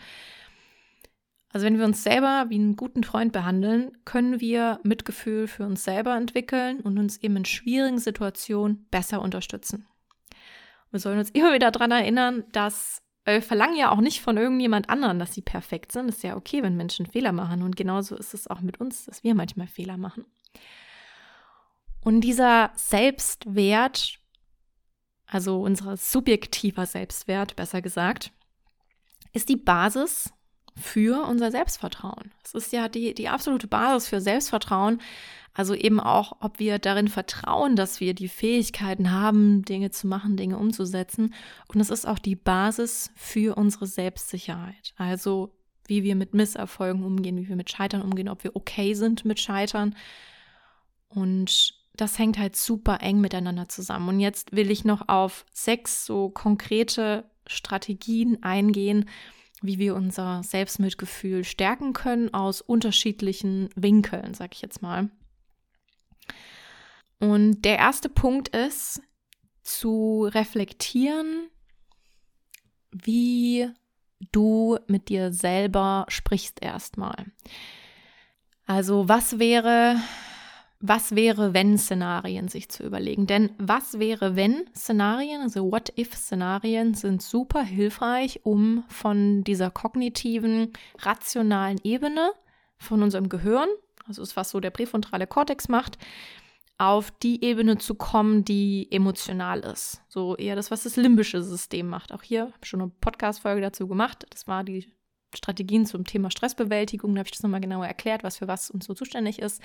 Also 1.50 1.68
wenn 1.68 1.78
wir 1.78 1.86
uns 1.86 2.04
selber 2.04 2.48
wie 2.50 2.56
einen 2.56 2.76
guten 2.76 3.04
Freund 3.04 3.32
behandeln, 3.32 3.92
können 4.06 4.42
wir 4.42 4.80
Mitgefühl 4.84 5.48
für 5.48 5.66
uns 5.66 5.84
selber 5.84 6.16
entwickeln 6.18 6.82
und 6.82 6.98
uns 6.98 7.18
eben 7.18 7.38
in 7.38 7.46
schwierigen 7.46 8.00
Situationen 8.00 8.88
besser 8.90 9.22
unterstützen. 9.22 9.88
Wir 10.92 11.00
sollen 11.00 11.20
uns 11.20 11.30
immer 11.30 11.54
wieder 11.54 11.72
daran 11.72 11.92
erinnern, 11.92 12.44
dass 12.52 13.05
wir 13.26 13.42
verlangen 13.42 13.76
ja 13.76 13.92
auch 13.92 14.02
nicht 14.02 14.22
von 14.22 14.38
irgendjemand 14.38 14.90
anderen, 14.90 15.20
dass 15.20 15.34
sie 15.34 15.42
perfekt 15.42 15.92
sind. 15.92 16.10
Ist 16.10 16.24
ja 16.24 16.36
okay, 16.36 16.62
wenn 16.62 16.78
Menschen 16.78 17.06
Fehler 17.06 17.32
machen. 17.32 17.64
Und 17.64 17.76
genauso 17.76 18.16
ist 18.16 18.34
es 18.34 18.48
auch 18.48 18.62
mit 18.62 18.80
uns, 18.80 19.06
dass 19.06 19.24
wir 19.24 19.34
manchmal 19.34 19.68
Fehler 19.68 19.98
machen. 19.98 20.26
Und 22.02 22.22
dieser 22.22 22.72
Selbstwert, 22.76 24.20
also 25.26 25.62
unser 25.62 25.98
subjektiver 25.98 26.86
Selbstwert, 26.86 27.56
besser 27.56 27.82
gesagt, 27.82 28.32
ist 29.34 29.50
die 29.50 29.58
Basis 29.58 30.32
für 30.78 31.26
unser 31.28 31.52
Selbstvertrauen. 31.52 32.32
Es 32.44 32.54
ist 32.54 32.74
ja 32.74 32.90
die, 32.90 33.14
die 33.14 33.30
absolute 33.30 33.68
Basis 33.68 34.10
für 34.10 34.22
Selbstvertrauen. 34.22 35.02
Also 35.54 35.74
eben 35.74 36.02
auch, 36.02 36.36
ob 36.42 36.60
wir 36.60 36.80
darin 36.80 37.08
vertrauen, 37.08 37.78
dass 37.78 38.02
wir 38.02 38.14
die 38.14 38.28
Fähigkeiten 38.28 39.12
haben, 39.12 39.64
Dinge 39.64 39.90
zu 39.90 40.06
machen, 40.06 40.36
Dinge 40.36 40.58
umzusetzen. 40.58 41.34
Und 41.68 41.80
es 41.80 41.90
ist 41.90 42.06
auch 42.06 42.20
die 42.20 42.36
Basis 42.36 43.12
für 43.16 43.56
unsere 43.56 43.88
Selbstsicherheit. 43.88 44.94
Also 44.98 45.56
wie 45.88 46.04
wir 46.04 46.16
mit 46.16 46.34
Misserfolgen 46.34 47.04
umgehen, 47.04 47.38
wie 47.38 47.48
wir 47.48 47.56
mit 47.56 47.72
Scheitern 47.72 48.02
umgehen, 48.02 48.28
ob 48.28 48.44
wir 48.44 48.56
okay 48.56 48.94
sind 48.96 49.24
mit 49.24 49.40
Scheitern. 49.40 49.96
Und 51.08 51.74
das 51.96 52.20
hängt 52.20 52.38
halt 52.38 52.58
super 52.58 53.00
eng 53.02 53.22
miteinander 53.22 53.70
zusammen. 53.70 54.10
Und 54.10 54.20
jetzt 54.20 54.52
will 54.52 54.72
ich 54.72 54.84
noch 54.84 55.08
auf 55.08 55.46
sechs 55.54 56.06
so 56.06 56.30
konkrete 56.30 57.24
Strategien 57.48 58.44
eingehen, 58.44 59.06
wie 59.62 59.80
wir 59.80 59.96
unser 59.96 60.44
Selbstmitgefühl 60.44 61.44
stärken 61.44 61.94
können 61.94 62.34
aus 62.34 62.62
unterschiedlichen 62.62 63.70
Winkeln, 63.76 64.34
sag 64.34 64.54
ich 64.54 64.62
jetzt 64.62 64.82
mal. 64.82 65.10
Und 67.20 67.64
der 67.64 67.78
erste 67.78 68.10
Punkt 68.10 68.50
ist 68.50 69.02
zu 69.64 70.30
reflektieren, 70.32 71.50
wie 72.92 73.70
du 74.32 74.78
mit 74.88 75.10
dir 75.10 75.34
selber 75.34 76.06
sprichst 76.10 76.62
erstmal. 76.62 77.26
Also 78.66 79.08
was 79.08 79.40
wäre, 79.40 79.98
was 80.88 81.16
wäre, 81.16 81.54
wenn 81.54 81.78
Szenarien 81.78 82.48
sich 82.48 82.70
zu 82.70 82.84
überlegen. 82.84 83.28
Denn 83.28 83.52
was 83.58 84.00
wäre, 84.00 84.36
wenn 84.36 84.66
Szenarien, 84.76 85.42
also 85.42 85.72
What-if-Szenarien 85.72 86.94
sind 86.94 87.22
super 87.22 87.64
hilfreich, 87.64 88.42
um 88.44 88.84
von 88.88 89.44
dieser 89.44 89.72
kognitiven, 89.72 90.74
rationalen 91.00 91.80
Ebene 91.84 92.32
von 92.78 93.04
unserem 93.04 93.30
Gehirn, 93.30 93.70
also 94.08 94.22
ist 94.22 94.36
was 94.36 94.52
so 94.52 94.60
der 94.60 94.72
präfrontale 94.72 95.28
Kortex 95.28 95.68
macht, 95.68 95.98
auf 96.78 97.12
die 97.12 97.44
Ebene 97.44 97.78
zu 97.78 97.96
kommen, 97.96 98.44
die 98.44 98.88
emotional 98.92 99.62
ist. 99.62 100.02
So 100.10 100.36
eher 100.36 100.56
das, 100.56 100.72
was 100.72 100.84
das 100.84 100.98
limbische 100.98 101.42
System 101.42 101.88
macht. 101.88 102.12
Auch 102.12 102.22
hier 102.22 102.42
habe 102.42 102.54
ich 102.62 102.70
schon 102.70 102.82
eine 102.82 102.92
Podcast-Folge 103.00 103.62
dazu 103.62 103.88
gemacht. 103.88 104.26
Das 104.30 104.46
war 104.48 104.64
die 104.64 104.92
Strategien 105.34 105.86
zum 105.86 106.04
Thema 106.04 106.32
Stressbewältigung. 106.32 107.16
Da 107.16 107.20
habe 107.20 107.28
ich 107.28 107.32
das 107.32 107.44
nochmal 107.44 107.62
genauer 107.62 107.88
erklärt, 107.88 108.24
was 108.24 108.38
für 108.38 108.48
was 108.48 108.70
uns 108.70 108.86
so 108.86 108.94
zuständig 108.94 109.40
ist. 109.40 109.62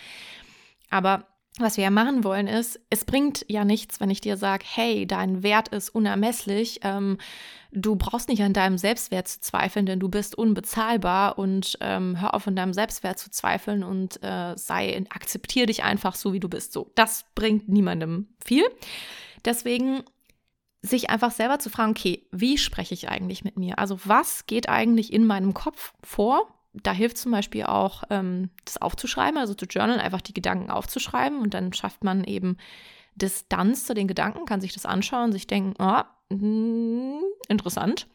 Aber 0.91 1.27
was 1.59 1.77
wir 1.77 1.85
ja 1.85 1.91
machen 1.91 2.25
wollen 2.25 2.47
ist, 2.47 2.81
es 2.91 3.05
bringt 3.05 3.45
ja 3.49 3.65
nichts, 3.65 4.01
wenn 4.01 4.11
ich 4.11 4.21
dir 4.21 4.37
sage, 4.37 4.65
hey, 4.67 5.07
dein 5.07 5.43
Wert 5.43 5.69
ist 5.69 5.91
unermesslich, 5.91 6.81
ähm, 6.83 7.19
du 7.73 7.97
brauchst 7.97 8.29
nicht 8.29 8.43
an 8.43 8.53
deinem 8.53 8.79
Selbstwert 8.79 9.29
zu 9.29 9.41
zweifeln, 9.41 9.87
denn 9.87 10.01
du 10.01 10.09
bist 10.09 10.37
unbezahlbar 10.37 11.39
und 11.39 11.77
ähm, 11.81 12.21
hör 12.21 12.35
auf 12.35 12.47
an 12.47 12.57
deinem 12.57 12.73
Selbstwert 12.73 13.19
zu 13.19 13.31
zweifeln 13.31 13.83
und 13.83 14.23
äh, 14.23 14.57
sei, 14.57 15.05
akzeptiere 15.11 15.67
dich 15.67 15.83
einfach 15.83 16.15
so, 16.15 16.33
wie 16.33 16.41
du 16.41 16.49
bist. 16.49 16.73
So, 16.73 16.93
das 16.95 17.25
bringt 17.35 17.69
niemandem 17.69 18.29
viel. 18.45 18.65
Deswegen 19.45 20.03
sich 20.83 21.11
einfach 21.11 21.31
selber 21.31 21.59
zu 21.59 21.69
fragen, 21.69 21.91
okay, 21.91 22.27
wie 22.33 22.59
spreche 22.59 22.95
ich 22.95 23.09
eigentlich 23.09 23.45
mit 23.45 23.59
mir? 23.59 23.79
Also 23.79 23.99
was 24.05 24.47
geht 24.47 24.69
eigentlich 24.69 25.13
in 25.13 25.27
meinem 25.27 25.53
Kopf 25.53 25.93
vor? 26.03 26.49
Da 26.73 26.93
hilft 26.93 27.19
zum 27.19 27.33
Beispiel 27.33 27.65
auch, 27.65 28.05
ähm, 28.11 28.51
das 28.65 28.81
aufzuschreiben, 28.81 29.39
also 29.39 29.55
zu 29.55 29.67
journalen, 29.67 30.01
einfach 30.01 30.21
die 30.21 30.35
Gedanken 30.35 30.71
aufzuschreiben 30.71 31.41
und 31.41 31.55
dann 31.55 31.73
schafft 31.73 32.05
man 32.05 32.25
eben 32.25 32.57
Distanz 33.15 33.87
zu 33.87 33.95
den 33.95 34.09
Gedanken, 34.09 34.47
kann 34.47 34.61
sich 34.61 34.73
das 34.73 34.87
anschauen, 34.87 35.33
sich 35.33 35.47
denken, 35.47 35.75
oh, 35.79 36.03
mh, 36.35 37.21
interessant. 37.49 38.07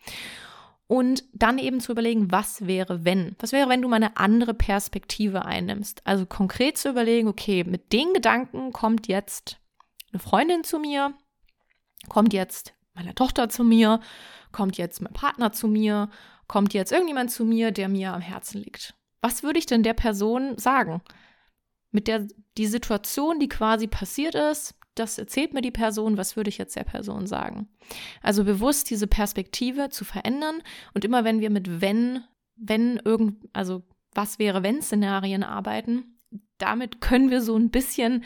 Und 0.88 1.24
dann 1.34 1.58
eben 1.58 1.80
zu 1.80 1.92
überlegen, 1.92 2.32
was 2.32 2.68
wäre, 2.68 3.04
wenn? 3.04 3.36
Was 3.40 3.52
wäre, 3.52 3.70
wenn 3.70 3.82
du 3.82 3.88
mal 3.88 3.96
eine 3.96 4.18
andere 4.18 4.54
Perspektive 4.54 5.44
einnimmst? 5.44 6.02
Also 6.06 6.26
konkret 6.28 6.78
zu 6.78 6.90
überlegen, 6.90 7.28
okay, 7.28 7.64
mit 7.64 7.92
den 7.92 8.14
Gedanken 8.14 8.72
kommt 8.72 9.08
jetzt 9.08 9.60
eine 10.12 10.20
Freundin 10.20 10.64
zu 10.64 10.78
mir, 10.78 11.14
kommt 12.08 12.34
jetzt 12.34 12.74
meine 12.94 13.16
Tochter 13.16 13.50
zu 13.50 13.64
mir, 13.64 14.00
kommt 14.52 14.78
jetzt 14.78 15.02
mein 15.02 15.14
Partner 15.14 15.52
zu 15.52 15.68
mir 15.68 16.10
kommt 16.48 16.74
jetzt 16.74 16.92
irgendjemand 16.92 17.32
zu 17.32 17.46
mir, 17.46 17.72
der 17.72 17.90
mir 17.90 18.14
am 18.14 18.22
Herzen 18.22 18.62
liegt. 18.62 18.94
Was 19.22 19.44
würde 19.44 19.60
ich 19.60 19.66
denn 19.66 19.84
der 19.84 19.94
Person 19.94 20.58
sagen? 20.58 21.02
Mit 21.92 22.08
der 22.08 22.28
die 22.58 22.68
Situation, 22.68 23.40
die 23.40 23.50
quasi 23.50 23.88
passiert 23.88 24.36
ist, 24.36 24.76
das 24.96 25.18
erzählt 25.18 25.54
mir 25.54 25.62
die 25.62 25.72
Person, 25.72 26.18
was 26.18 26.38
würde 26.38 26.50
ich 26.50 26.58
jetzt 26.58 26.76
der 26.76 26.84
Person 26.84 27.28
sagen? 27.28 27.68
Also 28.22 28.46
bewusst 28.46 28.90
diese 28.90 29.08
Perspektive 29.08 29.90
zu 29.90 30.06
verändern 30.06 30.62
und 30.94 31.04
immer 31.04 31.24
wenn 31.24 31.42
wir 31.42 31.50
mit 31.50 31.82
wenn, 31.82 32.24
wenn 32.56 33.02
irgend, 33.04 33.46
also 33.52 33.84
was 34.14 34.40
wäre 34.40 34.64
wenn 34.64 34.82
Szenarien 34.82 35.44
arbeiten, 35.44 36.15
damit 36.58 37.02
können 37.02 37.30
wir 37.30 37.42
so 37.42 37.58
ein 37.58 37.70
bisschen 37.70 38.24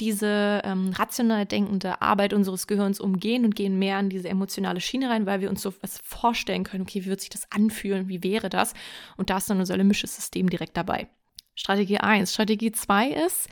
diese 0.00 0.62
ähm, 0.64 0.90
rational 0.90 1.46
denkende 1.46 2.02
Arbeit 2.02 2.32
unseres 2.32 2.66
Gehirns 2.66 3.00
umgehen 3.00 3.44
und 3.44 3.54
gehen 3.54 3.78
mehr 3.78 4.00
in 4.00 4.08
diese 4.08 4.28
emotionale 4.28 4.80
Schiene 4.80 5.10
rein, 5.10 5.26
weil 5.26 5.40
wir 5.40 5.50
uns 5.50 5.62
so 5.62 5.72
was 5.80 5.98
vorstellen 5.98 6.64
können, 6.64 6.82
okay, 6.82 7.04
wie 7.04 7.08
wird 7.08 7.20
sich 7.20 7.30
das 7.30 7.50
anfühlen, 7.50 8.08
wie 8.08 8.22
wäre 8.22 8.48
das? 8.48 8.74
Und 9.16 9.30
da 9.30 9.36
ist 9.36 9.48
dann 9.48 9.60
unser 9.60 9.76
limbisches 9.76 10.16
System 10.16 10.48
direkt 10.50 10.76
dabei. 10.76 11.08
Strategie 11.54 11.98
1. 11.98 12.32
Strategie 12.32 12.72
2 12.72 13.08
ist, 13.10 13.48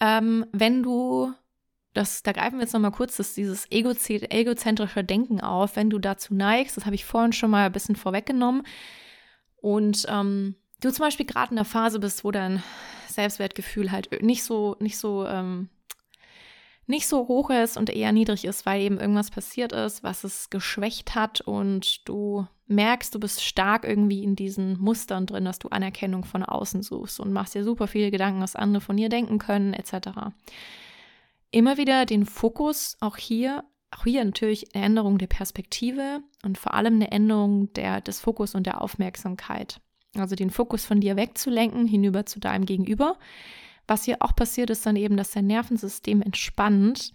ähm, 0.00 0.46
wenn 0.52 0.82
du, 0.82 1.32
das, 1.92 2.22
da 2.22 2.32
greifen 2.32 2.58
wir 2.58 2.62
jetzt 2.62 2.72
nochmal 2.72 2.92
kurz 2.92 3.16
das, 3.16 3.34
dieses 3.34 3.66
egozentrische 3.70 5.04
Denken 5.04 5.40
auf, 5.40 5.76
wenn 5.76 5.90
du 5.90 5.98
dazu 5.98 6.34
neigst, 6.34 6.76
das 6.76 6.86
habe 6.86 6.94
ich 6.94 7.04
vorhin 7.04 7.32
schon 7.32 7.50
mal 7.50 7.66
ein 7.66 7.72
bisschen 7.72 7.96
vorweggenommen, 7.96 8.62
und 9.66 10.06
ähm, 10.08 10.54
du 10.80 10.92
zum 10.92 11.04
Beispiel 11.04 11.26
gerade 11.26 11.50
in 11.50 11.56
der 11.56 11.64
Phase 11.64 11.98
bist, 11.98 12.22
wo 12.22 12.30
dein 12.30 12.62
Selbstwertgefühl 13.16 13.90
halt 13.90 14.22
nicht 14.22 14.44
so, 14.44 14.76
nicht 14.78 14.96
so, 14.98 15.26
ähm, 15.26 15.68
nicht 16.86 17.08
so 17.08 17.26
hoch 17.26 17.50
ist 17.50 17.76
und 17.76 17.90
eher 17.90 18.12
niedrig 18.12 18.44
ist, 18.44 18.64
weil 18.64 18.80
eben 18.80 19.00
irgendwas 19.00 19.30
passiert 19.30 19.72
ist, 19.72 20.04
was 20.04 20.24
es 20.24 20.50
geschwächt 20.50 21.14
hat 21.14 21.40
und 21.40 22.08
du 22.08 22.46
merkst, 22.68 23.14
du 23.14 23.20
bist 23.20 23.44
stark 23.44 23.84
irgendwie 23.84 24.22
in 24.22 24.36
diesen 24.36 24.78
Mustern 24.78 25.26
drin, 25.26 25.44
dass 25.44 25.58
du 25.58 25.68
Anerkennung 25.68 26.24
von 26.24 26.42
außen 26.44 26.82
suchst 26.82 27.20
und 27.20 27.32
machst 27.32 27.54
dir 27.54 27.64
super 27.64 27.86
viele 27.86 28.10
Gedanken, 28.10 28.40
was 28.40 28.56
andere 28.56 28.80
von 28.80 28.96
dir 28.96 29.08
denken 29.08 29.38
können, 29.38 29.72
etc. 29.72 30.32
Immer 31.50 31.76
wieder 31.76 32.06
den 32.06 32.26
Fokus 32.26 32.96
auch 33.00 33.16
hier, 33.16 33.64
auch 33.90 34.04
hier 34.04 34.24
natürlich 34.24 34.74
eine 34.74 34.84
Änderung 34.84 35.18
der 35.18 35.28
Perspektive 35.28 36.20
und 36.44 36.58
vor 36.58 36.74
allem 36.74 36.94
eine 36.94 37.10
Änderung 37.10 37.72
der, 37.74 38.00
des 38.00 38.20
Fokus 38.20 38.54
und 38.54 38.66
der 38.66 38.80
Aufmerksamkeit. 38.80 39.80
Also 40.18 40.36
den 40.36 40.50
Fokus 40.50 40.84
von 40.84 41.00
dir 41.00 41.16
wegzulenken, 41.16 41.86
hinüber 41.86 42.26
zu 42.26 42.40
deinem 42.40 42.66
Gegenüber. 42.66 43.16
Was 43.86 44.04
hier 44.04 44.16
auch 44.20 44.34
passiert, 44.34 44.70
ist 44.70 44.84
dann 44.84 44.96
eben, 44.96 45.16
dass 45.16 45.30
dein 45.30 45.46
Nervensystem 45.46 46.22
entspannt, 46.22 47.12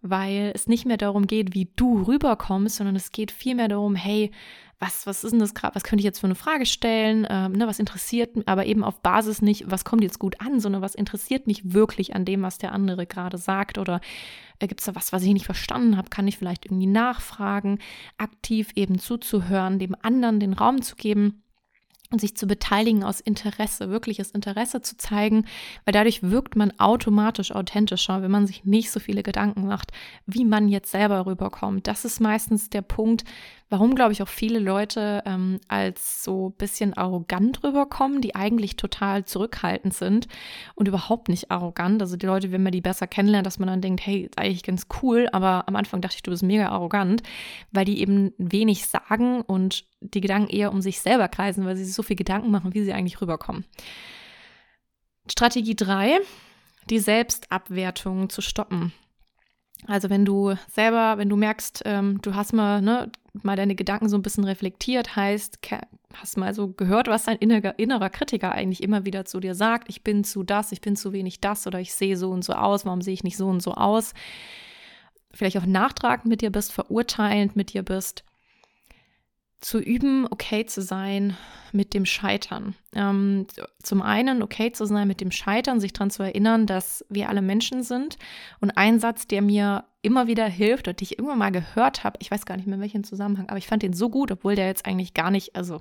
weil 0.00 0.52
es 0.54 0.66
nicht 0.66 0.86
mehr 0.86 0.96
darum 0.96 1.26
geht, 1.26 1.54
wie 1.54 1.70
du 1.76 2.02
rüberkommst, 2.02 2.76
sondern 2.76 2.96
es 2.96 3.12
geht 3.12 3.30
vielmehr 3.30 3.68
darum, 3.68 3.94
hey, 3.94 4.30
was, 4.78 5.06
was 5.06 5.24
ist 5.24 5.30
denn 5.30 5.40
das 5.40 5.54
gerade, 5.54 5.74
was 5.74 5.84
könnte 5.84 6.00
ich 6.00 6.04
jetzt 6.04 6.18
für 6.18 6.26
eine 6.26 6.34
Frage 6.34 6.66
stellen, 6.66 7.26
ähm, 7.30 7.52
ne, 7.52 7.66
was 7.66 7.78
interessiert 7.78 8.36
aber 8.46 8.66
eben 8.66 8.84
auf 8.84 9.00
Basis 9.00 9.40
nicht, 9.40 9.70
was 9.70 9.84
kommt 9.84 10.02
jetzt 10.02 10.18
gut 10.18 10.40
an, 10.40 10.60
sondern 10.60 10.82
was 10.82 10.94
interessiert 10.94 11.46
mich 11.46 11.72
wirklich 11.72 12.14
an 12.14 12.24
dem, 12.24 12.42
was 12.42 12.58
der 12.58 12.72
andere 12.72 13.06
gerade 13.06 13.38
sagt? 13.38 13.78
Oder 13.78 14.00
äh, 14.58 14.66
gibt 14.66 14.80
es 14.80 14.86
da 14.86 14.94
was, 14.94 15.12
was 15.12 15.22
ich 15.22 15.32
nicht 15.32 15.46
verstanden 15.46 15.96
habe, 15.96 16.10
kann 16.10 16.28
ich 16.28 16.36
vielleicht 16.36 16.66
irgendwie 16.66 16.86
nachfragen, 16.86 17.78
aktiv 18.18 18.72
eben 18.74 18.98
zuzuhören, 18.98 19.78
dem 19.78 19.96
anderen 20.02 20.40
den 20.40 20.52
Raum 20.52 20.82
zu 20.82 20.96
geben 20.96 21.43
und 22.10 22.20
sich 22.20 22.36
zu 22.36 22.46
beteiligen 22.46 23.02
aus 23.02 23.20
Interesse, 23.20 23.90
wirkliches 23.90 24.30
Interesse 24.30 24.82
zu 24.82 24.96
zeigen, 24.96 25.46
weil 25.84 25.92
dadurch 25.92 26.22
wirkt 26.22 26.54
man 26.54 26.72
automatisch 26.78 27.52
authentischer, 27.52 28.22
wenn 28.22 28.30
man 28.30 28.46
sich 28.46 28.64
nicht 28.64 28.90
so 28.90 29.00
viele 29.00 29.22
Gedanken 29.22 29.66
macht, 29.66 29.90
wie 30.26 30.44
man 30.44 30.68
jetzt 30.68 30.90
selber 30.90 31.26
rüberkommt. 31.26 31.86
Das 31.86 32.04
ist 32.04 32.20
meistens 32.20 32.70
der 32.70 32.82
Punkt, 32.82 33.24
warum, 33.70 33.94
glaube 33.94 34.12
ich, 34.12 34.22
auch 34.22 34.28
viele 34.28 34.58
Leute 34.58 35.22
ähm, 35.26 35.58
als 35.68 36.22
so 36.22 36.50
ein 36.50 36.56
bisschen 36.56 36.94
arrogant 36.94 37.64
rüberkommen, 37.64 38.20
die 38.20 38.34
eigentlich 38.34 38.76
total 38.76 39.24
zurückhaltend 39.24 39.94
sind 39.94 40.28
und 40.74 40.86
überhaupt 40.86 41.28
nicht 41.28 41.50
arrogant. 41.50 42.00
Also 42.02 42.16
die 42.16 42.26
Leute, 42.26 42.52
wenn 42.52 42.62
man 42.62 42.72
die 42.72 42.80
besser 42.80 43.06
kennenlernt, 43.06 43.46
dass 43.46 43.58
man 43.58 43.68
dann 43.68 43.80
denkt, 43.80 44.06
hey, 44.06 44.22
ist 44.22 44.38
eigentlich 44.38 44.62
ganz 44.62 44.86
cool, 45.02 45.28
aber 45.32 45.66
am 45.66 45.76
Anfang 45.76 46.00
dachte 46.00 46.16
ich, 46.16 46.22
du 46.22 46.30
bist 46.30 46.42
mega 46.42 46.68
arrogant, 46.68 47.22
weil 47.72 47.84
die 47.84 48.00
eben 48.00 48.32
wenig 48.38 48.86
sagen 48.86 49.40
und 49.40 49.84
die 50.00 50.20
Gedanken 50.20 50.50
eher 50.50 50.70
um 50.70 50.82
sich 50.82 51.00
selber 51.00 51.28
kreisen, 51.28 51.64
weil 51.64 51.76
sie 51.76 51.84
sich 51.84 51.94
so 51.94 52.02
viel 52.02 52.16
Gedanken 52.16 52.50
machen, 52.50 52.74
wie 52.74 52.84
sie 52.84 52.92
eigentlich 52.92 53.20
rüberkommen. 53.20 53.64
Strategie 55.30 55.74
3, 55.74 56.20
die 56.90 56.98
Selbstabwertung 56.98 58.28
zu 58.28 58.42
stoppen. 58.42 58.92
Also 59.86 60.10
wenn 60.10 60.24
du 60.24 60.54
selber, 60.70 61.18
wenn 61.18 61.28
du 61.28 61.36
merkst, 61.36 61.82
ähm, 61.86 62.20
du 62.22 62.34
hast 62.34 62.52
mal, 62.52 62.80
ne, 62.80 63.10
mal 63.42 63.56
deine 63.56 63.74
Gedanken 63.74 64.08
so 64.08 64.16
ein 64.16 64.22
bisschen 64.22 64.44
reflektiert, 64.44 65.16
heißt, 65.16 65.58
hast 66.14 66.36
mal 66.36 66.54
so 66.54 66.68
gehört, 66.68 67.08
was 67.08 67.24
dein 67.24 67.38
innerer, 67.38 67.78
innerer 67.78 68.10
Kritiker 68.10 68.52
eigentlich 68.52 68.82
immer 68.82 69.04
wieder 69.04 69.24
zu 69.24 69.40
dir 69.40 69.54
sagt, 69.54 69.88
ich 69.88 70.04
bin 70.04 70.24
zu 70.24 70.44
das, 70.44 70.72
ich 70.72 70.80
bin 70.80 70.96
zu 70.96 71.12
wenig 71.12 71.40
das 71.40 71.66
oder 71.66 71.80
ich 71.80 71.94
sehe 71.94 72.16
so 72.16 72.30
und 72.30 72.44
so 72.44 72.52
aus, 72.52 72.86
warum 72.86 73.02
sehe 73.02 73.14
ich 73.14 73.24
nicht 73.24 73.36
so 73.36 73.48
und 73.48 73.60
so 73.60 73.72
aus? 73.72 74.14
Vielleicht 75.32 75.58
auch 75.58 75.66
nachtragend 75.66 76.26
mit 76.26 76.42
dir 76.42 76.50
bist, 76.50 76.72
verurteilend 76.72 77.56
mit 77.56 77.72
dir 77.72 77.82
bist, 77.82 78.24
zu 79.64 79.78
üben, 79.78 80.26
okay 80.30 80.66
zu 80.66 80.82
sein 80.82 81.36
mit 81.72 81.94
dem 81.94 82.04
Scheitern. 82.04 82.74
Ähm, 82.94 83.46
zum 83.82 84.02
einen 84.02 84.42
okay 84.42 84.70
zu 84.72 84.84
sein 84.84 85.08
mit 85.08 85.20
dem 85.20 85.30
Scheitern, 85.30 85.80
sich 85.80 85.94
daran 85.94 86.10
zu 86.10 86.22
erinnern, 86.22 86.66
dass 86.66 87.04
wir 87.08 87.30
alle 87.30 87.40
Menschen 87.40 87.82
sind. 87.82 88.18
Und 88.60 88.76
ein 88.76 89.00
Satz, 89.00 89.26
der 89.26 89.40
mir 89.40 89.84
immer 90.02 90.26
wieder 90.26 90.46
hilft 90.46 90.86
und 90.86 91.00
den 91.00 91.04
ich 91.04 91.18
irgendwann 91.18 91.38
mal 91.38 91.50
gehört 91.50 92.04
habe, 92.04 92.18
ich 92.20 92.30
weiß 92.30 92.44
gar 92.44 92.56
nicht 92.56 92.66
mehr 92.66 92.76
in 92.76 92.82
welchem 92.82 93.04
Zusammenhang, 93.04 93.48
aber 93.48 93.56
ich 93.56 93.66
fand 93.66 93.82
den 93.82 93.94
so 93.94 94.10
gut, 94.10 94.30
obwohl 94.30 94.54
der 94.54 94.66
jetzt 94.66 94.84
eigentlich 94.84 95.14
gar 95.14 95.30
nicht, 95.30 95.56
also 95.56 95.80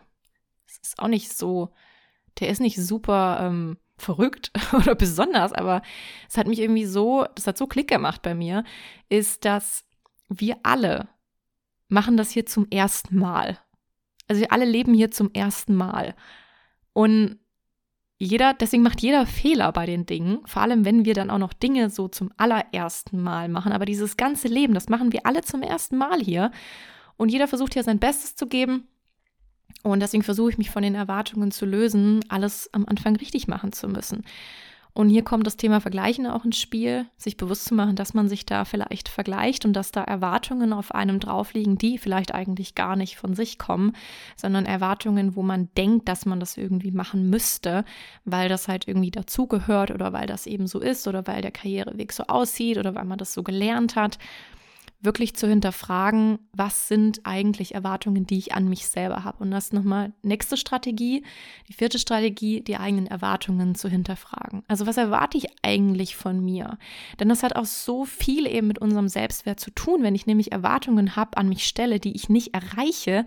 es 0.65 0.77
ist 0.77 0.99
auch 0.99 1.09
nicht 1.09 1.35
so, 1.37 1.73
der 2.39 2.47
ist 2.47 2.61
nicht 2.61 2.77
super 2.77 3.39
ähm, 3.41 3.77
verrückt 3.97 4.51
oder 4.73 4.95
besonders, 4.95 5.51
aber 5.51 5.81
es 6.29 6.37
hat 6.37 6.47
mich 6.47 6.59
irgendwie 6.59 6.85
so, 6.85 7.25
das 7.35 7.47
hat 7.47 7.57
so 7.57 7.67
Klick 7.67 7.89
gemacht 7.89 8.21
bei 8.21 8.33
mir, 8.33 8.63
ist, 9.09 9.43
dass 9.43 9.83
wir 10.29 10.57
alle 10.63 11.09
machen 11.89 12.15
das 12.15 12.31
hier 12.31 12.45
zum 12.45 12.65
ersten 12.71 13.17
Mal. 13.17 13.59
Also 14.27 14.41
wir 14.41 14.51
alle 14.51 14.65
leben 14.65 14.93
hier 14.93 15.11
zum 15.11 15.31
ersten 15.33 15.75
Mal. 15.75 16.15
Und 16.93 17.39
jeder, 18.17 18.53
deswegen 18.53 18.83
macht 18.83 19.01
jeder 19.01 19.25
Fehler 19.25 19.71
bei 19.71 19.85
den 19.85 20.05
Dingen, 20.05 20.39
vor 20.45 20.61
allem 20.61 20.85
wenn 20.85 21.03
wir 21.03 21.13
dann 21.13 21.29
auch 21.29 21.39
noch 21.39 21.53
Dinge 21.53 21.89
so 21.89 22.07
zum 22.07 22.31
allerersten 22.37 23.21
Mal 23.21 23.49
machen. 23.49 23.73
Aber 23.73 23.85
dieses 23.85 24.17
ganze 24.17 24.47
Leben, 24.47 24.73
das 24.73 24.87
machen 24.87 25.11
wir 25.11 25.25
alle 25.25 25.41
zum 25.41 25.61
ersten 25.61 25.97
Mal 25.97 26.21
hier. 26.21 26.51
Und 27.17 27.29
jeder 27.29 27.47
versucht 27.47 27.73
hier 27.73 27.83
sein 27.83 27.99
Bestes 27.99 28.35
zu 28.35 28.47
geben. 28.47 28.87
Und 29.81 29.99
deswegen 29.99 30.23
versuche 30.23 30.51
ich 30.51 30.57
mich 30.57 30.69
von 30.69 30.83
den 30.83 30.95
Erwartungen 30.95 31.51
zu 31.51 31.65
lösen, 31.65 32.23
alles 32.29 32.69
am 32.73 32.85
Anfang 32.85 33.15
richtig 33.17 33.47
machen 33.47 33.73
zu 33.73 33.89
müssen. 33.89 34.23
Und 34.95 35.09
hier 35.09 35.23
kommt 35.23 35.47
das 35.47 35.57
Thema 35.57 35.81
Vergleichen 35.81 36.27
auch 36.27 36.45
ins 36.45 36.59
Spiel, 36.59 37.07
sich 37.17 37.35
bewusst 37.35 37.65
zu 37.65 37.73
machen, 37.73 37.95
dass 37.95 38.13
man 38.13 38.29
sich 38.29 38.45
da 38.45 38.63
vielleicht 38.63 39.09
vergleicht 39.09 39.65
und 39.65 39.73
dass 39.73 39.91
da 39.91 40.03
Erwartungen 40.03 40.71
auf 40.71 40.93
einem 40.93 41.19
drauf 41.19 41.53
liegen, 41.53 41.79
die 41.79 41.97
vielleicht 41.97 42.35
eigentlich 42.35 42.75
gar 42.75 42.95
nicht 42.95 43.17
von 43.17 43.33
sich 43.33 43.57
kommen, 43.57 43.93
sondern 44.35 44.67
Erwartungen, 44.67 45.35
wo 45.35 45.41
man 45.41 45.69
denkt, 45.77 46.07
dass 46.07 46.27
man 46.27 46.39
das 46.39 46.57
irgendwie 46.57 46.91
machen 46.91 47.27
müsste, 47.31 47.85
weil 48.23 48.49
das 48.49 48.67
halt 48.67 48.87
irgendwie 48.87 49.09
dazugehört 49.09 49.89
oder 49.89 50.13
weil 50.13 50.27
das 50.27 50.45
eben 50.45 50.67
so 50.67 50.79
ist 50.79 51.07
oder 51.07 51.25
weil 51.25 51.41
der 51.41 51.51
Karriereweg 51.51 52.11
so 52.11 52.25
aussieht 52.27 52.77
oder 52.77 52.93
weil 52.93 53.05
man 53.05 53.17
das 53.17 53.33
so 53.33 53.41
gelernt 53.41 53.95
hat 53.95 54.19
wirklich 55.03 55.35
zu 55.35 55.47
hinterfragen, 55.47 56.39
was 56.53 56.87
sind 56.87 57.21
eigentlich 57.25 57.75
Erwartungen, 57.75 58.25
die 58.25 58.37
ich 58.37 58.53
an 58.53 58.69
mich 58.69 58.87
selber 58.87 59.23
habe. 59.23 59.43
Und 59.43 59.51
das 59.51 59.65
ist 59.65 59.73
nochmal 59.73 60.13
nächste 60.21 60.57
Strategie, 60.57 61.23
die 61.67 61.73
vierte 61.73 61.99
Strategie, 61.99 62.61
die 62.61 62.77
eigenen 62.77 63.07
Erwartungen 63.07 63.75
zu 63.75 63.89
hinterfragen. 63.89 64.63
Also 64.67 64.87
was 64.87 64.97
erwarte 64.97 65.37
ich 65.37 65.47
eigentlich 65.61 66.15
von 66.15 66.43
mir? 66.43 66.77
Denn 67.19 67.29
das 67.29 67.43
hat 67.43 67.55
auch 67.55 67.65
so 67.65 68.05
viel 68.05 68.47
eben 68.47 68.67
mit 68.67 68.79
unserem 68.79 69.09
Selbstwert 69.09 69.59
zu 69.59 69.71
tun. 69.71 70.03
Wenn 70.03 70.15
ich 70.15 70.25
nämlich 70.25 70.51
Erwartungen 70.51 71.15
habe, 71.15 71.37
an 71.37 71.49
mich 71.49 71.65
stelle, 71.65 71.99
die 71.99 72.15
ich 72.15 72.29
nicht 72.29 72.53
erreiche, 72.53 73.25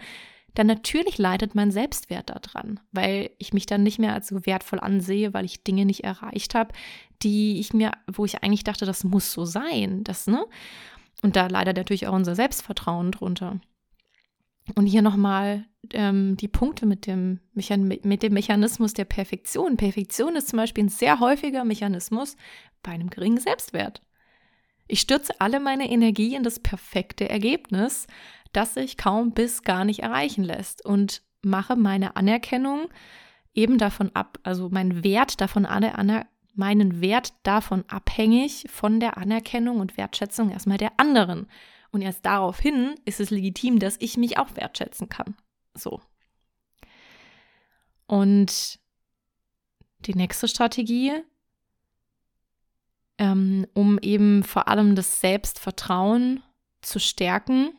dann 0.57 0.67
natürlich 0.67 1.19
leidet 1.19 1.55
mein 1.55 1.71
Selbstwert 1.71 2.31
daran, 2.31 2.81
weil 2.91 3.31
ich 3.39 3.53
mich 3.53 3.67
dann 3.67 3.83
nicht 3.83 3.99
mehr 3.99 4.15
als 4.15 4.29
so 4.29 4.47
wertvoll 4.47 4.81
ansehe, 4.81 5.35
weil 5.35 5.45
ich 5.45 5.63
Dinge 5.63 5.85
nicht 5.85 6.05
erreicht 6.05 6.55
habe, 6.55 6.73
die 7.23 7.61
ich 7.61 7.75
mir, 7.75 7.93
wo 8.11 8.25
ich 8.25 8.43
eigentlich 8.43 8.65
dachte, 8.65 8.87
das 8.87 9.05
muss 9.05 9.33
so 9.33 9.45
sein, 9.45 10.03
das, 10.03 10.27
ne? 10.27 10.47
Und 11.23 11.37
da 11.37 11.47
leider 11.47 11.73
natürlich 11.73 12.07
auch 12.07 12.15
unser 12.15 12.35
Selbstvertrauen 12.35 13.13
drunter. 13.13 13.61
Und 14.75 14.87
hier 14.87 15.03
nochmal 15.03 15.65
ähm, 15.93 16.37
die 16.37 16.49
Punkte 16.49 16.87
mit 16.87 17.07
dem, 17.07 17.41
mit 17.55 18.23
dem 18.23 18.35
Mechanismus 18.35 18.93
der 18.93 19.05
Perfektion. 19.05 19.77
Perfektion 19.77 20.37
ist 20.37 20.49
zum 20.49 20.57
Beispiel 20.59 20.85
ein 20.85 20.89
sehr 20.89 21.21
häufiger 21.21 21.65
Mechanismus 21.65 22.37
bei 22.83 22.93
einem 22.93 23.11
geringen 23.11 23.39
Selbstwert. 23.39 24.03
Ich 24.89 25.01
stürze 25.01 25.41
alle 25.41 25.61
meine 25.61 25.91
Energie 25.91 26.35
in 26.35 26.43
das 26.43 26.61
perfekte 26.61 27.29
Ergebnis, 27.29 28.07
das 28.53 28.75
sich 28.75 28.97
kaum 28.97 29.33
bis 29.33 29.63
gar 29.63 29.85
nicht 29.85 30.01
erreichen 30.01 30.45
lässt 30.45 30.85
und 30.85 31.23
mache 31.43 31.77
meine 31.77 32.17
Anerkennung 32.17 32.89
eben 33.55 33.79
davon 33.79 34.11
ab, 34.15 34.39
also 34.43 34.69
mein 34.71 35.03
Wert 35.03 35.41
davon 35.41 35.67
aner 35.67 36.27
meinen 36.57 37.01
Wert 37.01 37.35
davon 37.43 37.85
abhängig 37.89 38.67
von 38.71 39.01
der 39.01 39.17
Anerkennung 39.19 39.81
und 39.81 39.97
Wertschätzung 39.97 40.51
erstmal 40.51 40.79
der 40.79 40.93
anderen. 40.99 41.49
Und 41.91 42.03
erst 42.03 42.27
daraufhin 42.27 42.95
ist 43.05 43.21
es 43.21 43.31
legitim, 43.31 43.79
dass 43.79 43.97
ich 44.01 44.17
mich 44.17 44.39
auch 44.39 44.55
wertschätzen 44.57 45.09
kann. 45.09 45.37
So. 45.75 46.01
Und 48.07 48.79
die 50.01 50.15
nächste 50.15 50.49
Strategie, 50.49 51.13
ähm, 53.19 53.67
um 53.75 53.99
eben 53.99 54.45
vor 54.45 54.69
allem 54.69 54.95
das 54.95 55.21
Selbstvertrauen 55.21 56.43
zu 56.83 57.01
stärken, 57.01 57.73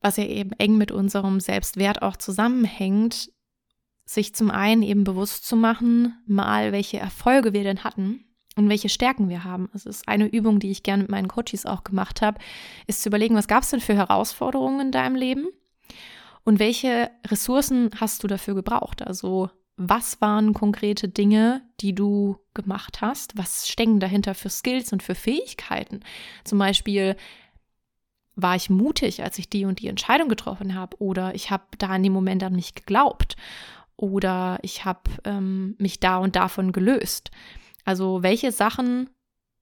was 0.00 0.18
ja 0.18 0.24
eben 0.24 0.52
eng 0.52 0.76
mit 0.76 0.92
unserem 0.92 1.40
Selbstwert 1.40 2.02
auch 2.02 2.16
zusammenhängt, 2.16 3.32
sich 4.04 4.34
zum 4.34 4.50
einen 4.50 4.82
eben 4.82 5.04
bewusst 5.04 5.46
zu 5.46 5.56
machen, 5.56 6.18
mal 6.26 6.72
welche 6.72 6.98
Erfolge 6.98 7.52
wir 7.52 7.62
denn 7.62 7.84
hatten 7.84 8.24
und 8.56 8.68
welche 8.68 8.88
Stärken 8.88 9.28
wir 9.28 9.44
haben. 9.44 9.70
Es 9.74 9.86
ist 9.86 10.06
eine 10.08 10.26
Übung, 10.26 10.60
die 10.60 10.70
ich 10.70 10.82
gerne 10.82 11.02
mit 11.02 11.10
meinen 11.10 11.28
Coaches 11.28 11.66
auch 11.66 11.84
gemacht 11.84 12.22
habe, 12.22 12.38
ist 12.86 13.02
zu 13.02 13.08
überlegen, 13.08 13.34
was 13.34 13.48
gab 13.48 13.62
es 13.62 13.70
denn 13.70 13.80
für 13.80 13.94
Herausforderungen 13.94 14.80
in 14.80 14.92
deinem 14.92 15.16
Leben 15.16 15.48
und 16.44 16.58
welche 16.58 17.10
Ressourcen 17.26 17.90
hast 17.98 18.22
du 18.22 18.26
dafür 18.26 18.54
gebraucht? 18.54 19.02
Also 19.02 19.50
was 19.76 20.20
waren 20.20 20.52
konkrete 20.52 21.08
Dinge, 21.08 21.62
die 21.80 21.94
du 21.94 22.36
gemacht 22.52 23.00
hast? 23.00 23.36
Was 23.36 23.68
stecken 23.68 23.98
dahinter 23.98 24.34
für 24.34 24.50
Skills 24.50 24.92
und 24.92 25.02
für 25.02 25.16
Fähigkeiten? 25.16 26.00
Zum 26.44 26.58
Beispiel, 26.58 27.16
war 28.36 28.56
ich 28.56 28.70
mutig, 28.70 29.22
als 29.22 29.38
ich 29.38 29.48
die 29.48 29.64
und 29.64 29.80
die 29.80 29.88
Entscheidung 29.88 30.28
getroffen 30.28 30.74
habe 30.74 31.00
oder 31.00 31.34
ich 31.34 31.50
habe 31.50 31.64
da 31.78 31.94
in 31.94 32.02
dem 32.02 32.12
Moment 32.12 32.42
an 32.42 32.54
mich 32.54 32.74
geglaubt 32.74 33.36
oder 33.96 34.58
ich 34.62 34.84
habe 34.84 35.10
ähm, 35.24 35.76
mich 35.78 36.00
da 36.00 36.18
und 36.18 36.36
davon 36.36 36.72
gelöst. 36.72 37.30
Also 37.84 38.22
welche 38.22 38.52
Sachen, 38.52 39.10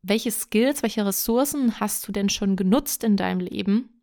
welche 0.03 0.31
Skills, 0.31 0.83
welche 0.83 1.05
Ressourcen 1.05 1.81
hast 1.81 2.07
du 2.07 2.13
denn 2.13 2.29
schon 2.29 2.57
genutzt 2.57 3.05
in 3.05 3.17
deinem 3.17 3.41
Leben, 3.41 4.03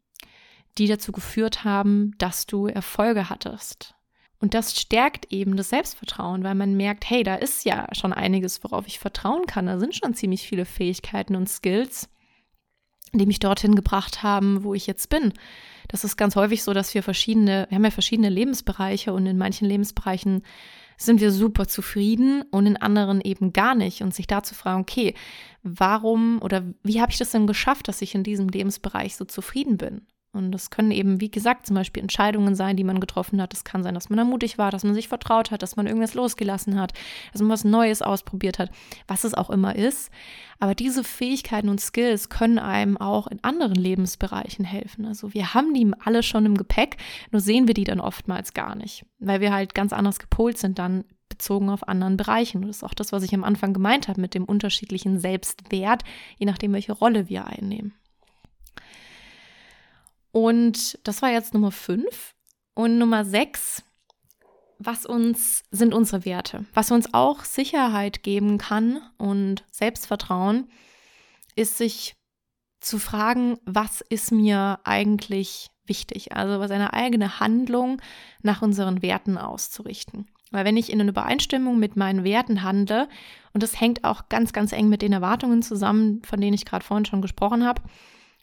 die 0.78 0.88
dazu 0.88 1.12
geführt 1.12 1.64
haben, 1.64 2.14
dass 2.18 2.46
du 2.46 2.68
Erfolge 2.68 3.30
hattest? 3.30 3.96
Und 4.42 4.54
das 4.54 4.80
stärkt 4.80 5.34
eben 5.34 5.58
das 5.58 5.70
Selbstvertrauen, 5.70 6.44
weil 6.44 6.56
man 6.56 6.78
merkt, 6.78 7.10
hey, 7.10 7.24
da 7.24 7.36
ist 7.36 7.66
ja 7.66 7.88
schon 7.92 8.14
einiges, 8.14 8.64
worauf 8.64 8.88
ich 8.88 9.00
vertrauen 9.00 9.46
kann. 9.48 9.66
Da 9.66 9.80
sind 9.80 9.96
schon 9.96 10.14
ziemlich 10.14 10.48
viele 10.48 10.64
Fähigkeiten 10.64 11.36
und 11.36 11.50
Skills, 11.50 12.08
die 13.12 13.26
mich 13.26 13.40
dorthin 13.40 13.76
gebracht 13.76 14.24
haben, 14.24 14.64
wo 14.64 14.74
ich 14.74 14.88
jetzt 14.88 15.10
bin 15.10 15.34
das 15.90 16.04
ist 16.04 16.18
ganz 16.18 16.36
häufig 16.36 16.64
so, 16.64 16.72
dass 16.74 16.94
wir 16.94 17.04
verschiedene, 17.04 17.66
wir 17.68 17.76
haben 17.76 17.84
ja 17.84 17.92
verschiedene 17.92 18.30
Lebensbereiche 18.30 19.12
und 19.12 19.26
in 19.26 19.38
manchen 19.38 19.68
Lebensbereichen 19.68 20.44
sind 20.98 21.20
wir 21.20 21.32
super 21.32 21.68
zufrieden 21.68 22.44
und 22.52 22.68
in 22.68 22.78
anderen 22.78 23.22
eben 23.22 23.54
gar 23.54 23.74
nicht. 23.74 24.02
Und 24.02 24.14
sich 24.14 24.28
da 24.28 24.44
zu 24.44 24.54
fragen, 24.54 24.82
okay, 24.82 25.16
warum 25.64 26.42
oder 26.42 26.64
wie 26.84 27.02
habe 27.02 27.12
ich 27.12 27.18
das 27.18 27.32
denn 27.32 27.48
geschafft, 27.48 27.88
dass 27.88 28.02
ich 28.02 28.14
in 28.16 28.24
diesem 28.24 28.50
Lebensbereich 28.50 29.16
so 29.16 29.26
zufrieden 29.26 29.78
bin? 29.78 30.06
Und 30.32 30.52
das 30.52 30.70
können 30.70 30.92
eben, 30.92 31.20
wie 31.22 31.32
gesagt, 31.32 31.66
zum 31.66 31.76
Beispiel 31.76 32.04
Entscheidungen 32.04 32.54
sein, 32.54 32.78
die 32.78 32.84
man 32.84 33.00
getroffen 33.00 33.42
hat. 33.42 33.52
Es 33.54 33.64
kann 33.64 33.82
sein, 33.82 33.96
dass 33.96 34.10
man 34.10 34.20
ermutigt 34.20 34.60
war, 34.60 34.70
dass 34.70 34.84
man 34.84 34.94
sich 34.94 35.08
vertraut 35.08 35.50
hat, 35.50 35.64
dass 35.64 35.76
man 35.76 35.88
irgendwas 35.88 36.14
losgelassen 36.14 36.80
hat, 36.80 36.94
dass 37.32 37.42
man 37.42 37.50
was 37.50 37.64
Neues 37.64 38.04
ausprobiert 38.04 38.60
hat, 38.60 38.70
was 39.08 39.24
es 39.24 39.34
auch 39.34 39.50
immer 39.50 39.76
ist. 39.76 40.12
Aber 40.60 40.76
diese 40.76 41.04
Fähigkeiten 41.04 41.68
und 41.68 41.82
Skills 41.82 42.30
können 42.30 42.60
einem 42.60 42.98
auch 42.98 43.26
in 43.26 43.44
anderen 43.44 43.76
Lebensbereichen 43.76 44.66
helfen. 44.66 45.06
Also 45.06 45.34
wir 45.34 45.56
haben 45.56 45.74
die 45.74 45.92
alle 46.06 46.22
schon 46.22 46.46
im 46.46 46.58
Gepäck, 46.58 46.98
nur 47.32 47.42
sehen 47.42 47.68
wir 47.68 47.74
die 47.74 47.86
dann 47.86 48.00
oftmals 48.00 48.54
gar 48.54 48.76
nicht, 48.76 49.06
weil 49.18 49.42
wir 49.42 49.52
halt 49.52 49.74
ganz 49.74 49.94
anders 49.94 50.20
gepolt 50.20 50.60
sind 50.60 50.78
dann 50.78 51.06
bezogen 51.30 51.70
auf 51.70 51.88
anderen 51.88 52.18
Bereichen. 52.18 52.62
Und 52.62 52.68
das 52.68 52.78
ist 52.78 52.84
auch 52.84 52.94
das, 52.94 53.12
was 53.12 53.24
ich 53.24 53.34
am 53.34 53.44
Anfang 53.44 53.74
gemeint 53.74 54.08
habe 54.08 54.22
mit 54.22 54.34
dem 54.34 54.46
unterschiedlichen 54.46 55.20
Selbstwert, 55.20 56.04
je 56.38 56.46
nachdem, 56.46 56.74
welche 56.74 56.92
Rolle 56.92 57.30
wir 57.30 57.46
einnehmen. 57.46 57.94
Und 60.32 61.00
das 61.08 61.22
war 61.22 61.32
jetzt 61.32 61.54
Nummer 61.54 61.72
fünf. 61.72 62.36
Und 62.74 62.98
Nummer 62.98 63.26
sechs, 63.26 63.84
was 64.78 65.06
uns 65.06 65.64
sind 65.72 65.94
unsere 65.94 66.26
Werte. 66.26 66.66
Was 66.74 66.92
uns 66.92 67.14
auch 67.14 67.44
Sicherheit 67.44 68.24
geben 68.24 68.58
kann 68.58 69.02
und 69.18 69.66
Selbstvertrauen, 69.72 70.70
ist 71.56 71.78
sich 71.78 72.16
zu 72.80 72.98
fragen, 72.98 73.58
was 73.66 74.02
ist 74.02 74.32
mir 74.32 74.80
eigentlich 74.86 75.70
wichtig? 75.86 76.36
Also 76.36 76.66
seine 76.68 76.94
eigene 76.94 77.40
Handlung 77.40 78.02
nach 78.42 78.62
unseren 78.62 79.02
Werten 79.02 79.38
auszurichten. 79.38 80.30
Weil 80.52 80.66
wenn 80.66 80.78
ich 80.78 80.92
in 80.92 81.08
Übereinstimmung 81.08 81.78
mit 81.78 81.96
meinen 81.96 82.24
Werten 82.24 82.64
handle, 82.64 83.08
und 83.54 83.62
das 83.62 83.80
hängt 83.80 84.04
auch 84.04 84.30
ganz, 84.30 84.54
ganz 84.54 84.72
eng 84.72 84.90
mit 84.90 85.02
den 85.02 85.14
Erwartungen 85.14 85.62
zusammen, 85.62 86.22
von 86.24 86.40
denen 86.40 86.54
ich 86.54 86.66
gerade 86.66 86.86
vorhin 86.86 87.06
schon 87.06 87.22
gesprochen 87.22 87.66
habe, 87.66 87.82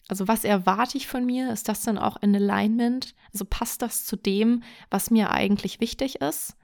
also 0.09 0.29
was 0.29 0.45
erwarte 0.45 0.97
ich 0.97 1.09
von 1.09 1.27
mir? 1.27 1.53
Ist 1.53 1.69
das 1.69 1.83
dann 1.83 1.99
auch 1.99 2.17
in 2.23 2.35
Alignment? 2.35 3.15
Also 3.33 3.45
passt 3.45 3.83
das 3.83 4.05
zu 4.05 4.17
dem, 4.17 4.63
was 4.91 5.11
mir 5.11 5.31
eigentlich 5.31 5.81
wichtig 5.81 6.21
ist? 6.21 6.57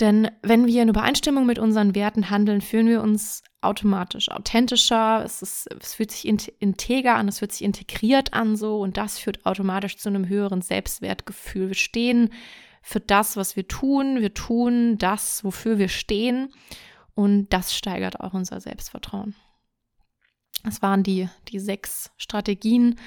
Denn 0.00 0.30
wenn 0.42 0.66
wir 0.66 0.82
in 0.82 0.88
Übereinstimmung 0.88 1.46
mit 1.46 1.60
unseren 1.60 1.94
Werten 1.94 2.28
handeln, 2.28 2.60
fühlen 2.60 2.88
wir 2.88 3.02
uns 3.02 3.44
automatisch 3.60 4.30
authentischer, 4.30 5.22
es, 5.24 5.42
ist, 5.42 5.68
es 5.80 5.94
fühlt 5.94 6.10
sich 6.10 6.26
integer 6.26 7.14
an, 7.14 7.28
es 7.28 7.38
fühlt 7.38 7.52
sich 7.52 7.62
integriert 7.62 8.32
an 8.32 8.56
so 8.56 8.80
und 8.80 8.96
das 8.96 9.18
führt 9.18 9.46
automatisch 9.46 9.98
zu 9.98 10.08
einem 10.08 10.28
höheren 10.28 10.60
Selbstwertgefühl. 10.60 11.68
Wir 11.68 11.76
stehen 11.76 12.30
für 12.82 12.98
das, 12.98 13.36
was 13.36 13.54
wir 13.54 13.68
tun, 13.68 14.20
wir 14.20 14.34
tun 14.34 14.98
das, 14.98 15.44
wofür 15.44 15.78
wir 15.78 15.88
stehen 15.88 16.52
und 17.14 17.50
das 17.50 17.72
steigert 17.72 18.18
auch 18.18 18.34
unser 18.34 18.60
Selbstvertrauen. 18.60 19.36
Das 20.64 20.82
waren 20.82 21.02
die, 21.02 21.28
die 21.48 21.58
sechs 21.58 22.10
Strategien. 22.16 22.98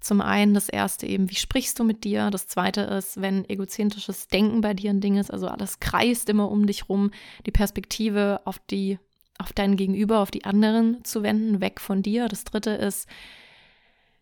Zum 0.00 0.20
einen 0.20 0.54
das 0.54 0.68
erste 0.68 1.06
eben, 1.06 1.28
wie 1.30 1.34
sprichst 1.34 1.78
du 1.78 1.84
mit 1.84 2.04
dir? 2.04 2.30
Das 2.30 2.46
zweite 2.46 2.82
ist, 2.82 3.20
wenn 3.20 3.48
egozentrisches 3.48 4.28
Denken 4.28 4.60
bei 4.60 4.74
dir 4.74 4.90
ein 4.90 5.00
Ding 5.00 5.16
ist, 5.16 5.30
also 5.30 5.48
alles 5.48 5.80
kreist 5.80 6.28
immer 6.28 6.50
um 6.50 6.66
dich 6.66 6.88
rum, 6.88 7.10
die 7.46 7.50
Perspektive 7.50 8.40
auf 8.44 8.60
die, 8.70 8.98
auf 9.38 9.52
deinen 9.52 9.76
Gegenüber, 9.76 10.20
auf 10.20 10.30
die 10.30 10.44
anderen 10.44 11.02
zu 11.04 11.22
wenden, 11.22 11.60
weg 11.60 11.80
von 11.80 12.02
dir. 12.02 12.28
Das 12.28 12.44
dritte 12.44 12.70
ist, 12.70 13.08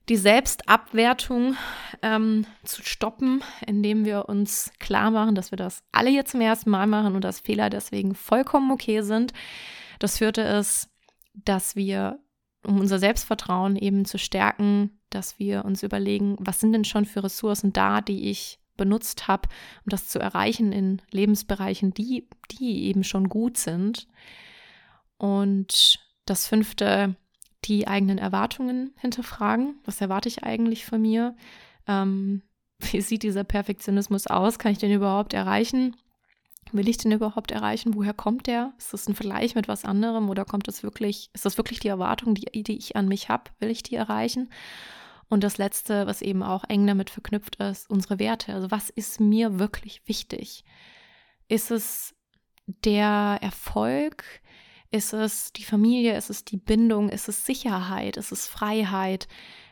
die 0.09 0.17
Selbstabwertung 0.17 1.57
ähm, 2.03 2.47
zu 2.65 2.83
stoppen, 2.83 3.43
indem 3.67 4.05
wir 4.05 4.29
uns 4.29 4.73
klar 4.79 5.11
machen, 5.11 5.35
dass 5.35 5.51
wir 5.51 5.57
das 5.57 5.83
alle 5.93 6.11
hier 6.11 6.25
zum 6.25 6.41
ersten 6.41 6.71
Mal 6.71 6.87
machen 6.87 7.17
und 7.17 7.23
dass 7.23 7.41
Fehler 7.41 7.71
deswegen 7.71 8.15
vollkommen 8.15 8.71
okay 8.71 9.03
sind. 9.03 9.33
Das 9.99 10.19
vierte 10.19 10.43
ist, 10.43 10.89
dass 11.35 11.75
wir, 11.77 12.21
um 12.67 12.81
unser 12.81 12.99
Selbstvertrauen 12.99 13.77
eben 13.77 14.05
zu 14.05 14.19
stärken, 14.19 14.99
dass 15.11 15.39
wir 15.39 15.65
uns 15.65 15.83
überlegen, 15.83 16.37
was 16.39 16.61
sind 16.61 16.73
denn 16.73 16.85
schon 16.85 17.05
für 17.05 17.25
Ressourcen 17.25 17.73
da, 17.73 18.01
die 18.01 18.31
ich 18.31 18.59
benutzt 18.77 19.29
habe, 19.29 19.49
um 19.85 19.91
das 19.91 20.09
zu 20.09 20.19
erreichen 20.19 20.73
in 20.73 21.01
Lebensbereichen, 21.11 21.95
die, 21.95 22.29
die 22.51 22.85
eben 22.85 23.05
schon 23.05 23.29
gut 23.29 23.57
sind. 23.57 24.07
Und 25.19 25.99
das 26.27 26.47
fünfte, 26.47 27.17
die 27.65 27.89
eigenen 27.89 28.19
Erwartungen 28.19 28.93
hinterfragen. 28.99 29.77
Was 29.85 30.01
erwarte 30.01 30.29
ich 30.29 30.45
eigentlich 30.45 30.85
von 30.85 31.01
mir? 31.01 31.35
Ähm, 31.87 32.43
wie 32.79 33.01
sieht 33.01 33.23
dieser 33.23 33.45
Perfektionismus 33.45 34.27
aus? 34.27 34.59
Kann 34.59 34.73
ich 34.73 34.79
den 34.79 34.93
überhaupt 34.93 35.33
erreichen? 35.33 35.97
Will 36.73 36.89
ich 36.89 36.99
den 36.99 37.13
überhaupt 37.13 37.51
erreichen? 37.53 37.95
Woher 37.95 38.13
kommt 38.15 38.47
der? 38.47 38.73
Ist 38.79 38.93
das 38.93 39.09
ein 39.09 39.15
Vergleich 39.15 39.55
mit 39.55 39.69
was 39.69 39.85
anderem 39.85 40.29
oder 40.29 40.45
kommt 40.45 40.69
das 40.69 40.83
wirklich, 40.83 41.31
ist 41.33 41.45
das 41.45 41.57
wirklich 41.57 41.81
die 41.81 41.89
Erwartung, 41.89 42.35
die, 42.35 42.63
die 42.63 42.77
ich 42.77 42.97
an 42.97 43.09
mich 43.09 43.29
habe? 43.29 43.45
Will 43.61 43.71
ich 43.71 43.83
die 43.83 43.95
erreichen? 43.95 44.51
Und 45.29 45.43
das 45.43 45.59
Letzte, 45.59 46.07
was 46.07 46.23
eben 46.23 46.43
auch 46.43 46.65
eng 46.69 46.87
damit 46.87 47.11
verknüpft 47.11 47.57
ist, 47.57 47.91
unsere 47.91 48.19
Werte. 48.19 48.55
Also 48.55 48.71
was 48.71 48.91
ist 48.91 49.21
mir 49.21 49.59
wirklich 49.59 50.03
wichtig? 50.07 50.65
Ist 51.49 51.71
es 51.71 52.15
der 52.67 53.39
Erfolg? 53.41 54.25
Ist 54.91 55.13
es 55.13 55.53
die 55.53 55.65
Familie? 55.65 56.17
Ist 56.17 56.31
es 56.31 56.45
die 56.45 56.57
Bindung? 56.57 57.09
Ist 57.09 57.29
es 57.29 57.45
Sicherheit? 57.45 58.17
Ist 58.17 58.33
es 58.33 58.47
Freiheit? 58.47 59.27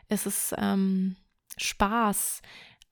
Ist 0.09 0.25
es 0.25 0.53
ähm, 0.57 1.15
Spaß? 1.57 2.41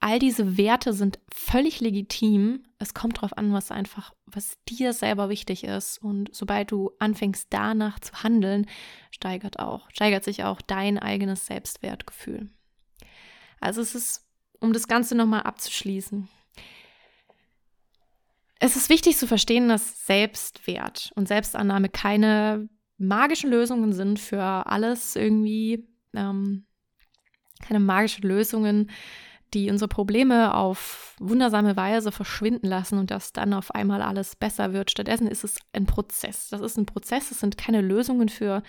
All 0.03 0.19
diese 0.19 0.57
Werte 0.57 0.91
sind 0.91 1.17
völlig 1.33 1.79
legitim. 1.79 2.65
Es 2.77 2.93
kommt 2.93 3.19
darauf 3.19 3.37
an, 3.37 3.53
was 3.53 3.71
einfach, 3.71 4.13
was 4.25 4.57
dir 4.67 4.91
selber 4.91 5.29
wichtig 5.29 5.63
ist. 5.63 5.97
Und 5.97 6.29
sobald 6.35 6.71
du 6.71 6.91
anfängst, 6.99 7.47
danach 7.51 7.99
zu 8.01 8.21
handeln, 8.21 8.67
steigert 9.11 9.59
auch, 9.59 9.89
steigert 9.91 10.25
sich 10.25 10.43
auch 10.43 10.61
dein 10.61 10.99
eigenes 10.99 11.45
Selbstwertgefühl. 11.45 12.49
Also 13.61 13.79
es 13.79 13.95
ist, 13.95 14.27
um 14.59 14.73
das 14.73 14.89
Ganze 14.89 15.15
nochmal 15.15 15.43
abzuschließen, 15.43 16.27
es 18.59 18.75
ist 18.75 18.89
wichtig 18.89 19.15
zu 19.15 19.25
verstehen, 19.25 19.69
dass 19.69 20.05
Selbstwert 20.05 21.13
und 21.15 21.29
Selbstannahme 21.29 21.87
keine 21.87 22.67
magischen 22.97 23.51
Lösungen 23.51 23.93
sind 23.93 24.19
für 24.19 24.43
alles 24.43 25.15
irgendwie, 25.15 25.87
ähm, 26.13 26.65
keine 27.61 27.79
magischen 27.79 28.27
Lösungen, 28.27 28.91
die 29.53 29.69
unsere 29.69 29.87
Probleme 29.87 30.55
auf 30.55 31.15
wundersame 31.19 31.75
Weise 31.75 32.11
verschwinden 32.11 32.67
lassen 32.67 32.97
und 32.97 33.11
dass 33.11 33.33
dann 33.33 33.53
auf 33.53 33.71
einmal 33.71 34.01
alles 34.01 34.35
besser 34.35 34.73
wird. 34.73 34.91
Stattdessen 34.91 35.27
ist 35.27 35.43
es 35.43 35.57
ein 35.73 35.85
Prozess. 35.85 36.49
Das 36.49 36.61
ist 36.61 36.77
ein 36.77 36.85
Prozess, 36.85 37.31
es 37.31 37.39
sind 37.39 37.57
keine 37.57 37.81
Lösungen 37.81 38.29
für 38.29 38.63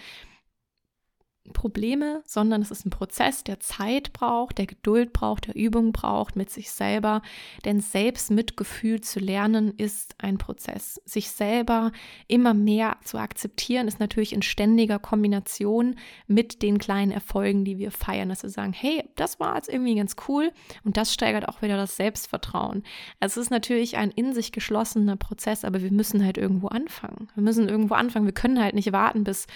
Probleme, 1.53 2.23
sondern 2.25 2.63
es 2.63 2.71
ist 2.71 2.87
ein 2.87 2.91
Prozess, 2.91 3.45
der 3.45 3.61
Zeit 3.61 4.15
braucht, 4.15 4.57
der 4.57 4.67
Geduld 4.67 5.13
braucht, 5.13 5.47
der 5.47 5.55
Übung 5.55 5.93
braucht 5.93 6.37
mit 6.37 6.49
sich 6.49 6.71
selber. 6.71 7.21
Denn 7.67 7.81
selbst 7.81 8.31
Mitgefühl 8.31 9.03
zu 9.03 9.21
lernen 9.21 9.75
ist 9.77 10.15
ein 10.19 10.39
Prozess. 10.39 11.03
Sich 11.05 11.31
selber 11.31 11.93
immer 12.29 12.55
mehr 12.55 12.97
zu 13.05 13.19
akzeptieren 13.19 13.89
ist 13.89 14.01
natürlich 14.01 14.33
in 14.33 14.41
ständiger 14.41 14.99
Kombination 14.99 15.97
mit 16.27 16.63
den 16.63 16.79
kleinen 16.79 17.13
Erfolgen, 17.13 17.67
die 17.67 17.77
wir 17.77 17.91
feiern, 17.91 18.31
dass 18.31 18.43
wir 18.43 18.51
sagen, 18.51 18.73
hey, 18.73 19.05
das 19.17 19.39
war 19.39 19.57
jetzt 19.57 19.69
irgendwie 19.69 19.97
ganz 19.97 20.17
cool 20.29 20.51
und 20.83 20.97
das 20.97 21.13
steigert 21.13 21.49
auch 21.49 21.61
wieder 21.61 21.77
das 21.77 21.97
Selbstvertrauen. 21.97 22.85
Also 23.21 23.41
es 23.41 23.49
ist 23.49 23.51
natürlich 23.51 23.99
ein 23.99 24.11
in 24.11 24.33
sich 24.33 24.51
geschlossener 24.51 25.17
Prozess, 25.17 25.65
aber 25.65 25.83
wir 25.83 25.93
müssen 25.93 26.25
halt 26.25 26.39
irgendwo 26.39 26.69
anfangen. 26.69 27.29
Wir 27.35 27.43
müssen 27.43 27.69
irgendwo 27.69 27.95
anfangen. 27.95 28.25
Wir 28.25 28.33
können 28.33 28.63
halt 28.63 28.75
nicht 28.75 28.93
warten, 28.93 29.25
bis 29.25 29.47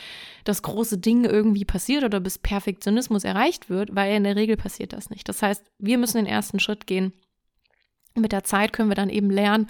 das 0.45 0.63
große 0.63 0.99
Ding 0.99 1.25
irgendwie 1.25 1.65
passiert 1.65 1.78
passiert 1.79 2.03
oder 2.03 2.19
bis 2.19 2.39
Perfektionismus 2.39 3.23
erreicht 3.23 3.71
wird, 3.71 3.95
weil 3.95 4.17
in 4.17 4.25
der 4.25 4.35
Regel 4.35 4.57
passiert 4.57 4.93
das 4.93 5.11
nicht. 5.11 5.29
Das 5.29 5.43
heißt, 5.43 5.65
wir 5.79 5.97
müssen 5.97 6.17
den 6.17 6.27
ersten 6.27 6.59
Schritt 6.59 6.89
gehen. 6.89 7.13
Mit 8.17 8.33
der 8.33 8.43
Zeit 8.43 8.73
können 8.73 8.89
wir 8.89 8.97
dann 8.97 9.11
eben 9.11 9.31
lernen, 9.31 9.69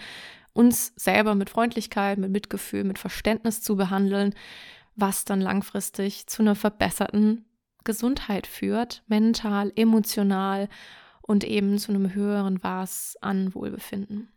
uns 0.55 0.95
selber 0.97 1.35
mit 1.35 1.51
Freundlichkeit, 1.51 2.17
mit 2.17 2.31
Mitgefühl, 2.31 2.85
mit 2.85 2.99
Verständnis 2.99 3.61
zu 3.61 3.77
behandeln, 3.77 4.35
was 4.97 5.27
dann 5.27 5.43
langfristig 5.43 6.27
zu 6.29 6.41
einer 6.41 6.55
verbesserten 6.55 7.45
Gesundheit 7.85 8.47
führt, 8.47 9.03
mental, 9.07 9.71
emotional 9.77 10.71
und 11.21 11.45
eben 11.45 11.77
zu 11.77 11.93
einem 11.93 12.15
höheren 12.15 12.59
Maß 12.63 13.19
an 13.21 13.55
Wohlbefinden. 13.55 14.33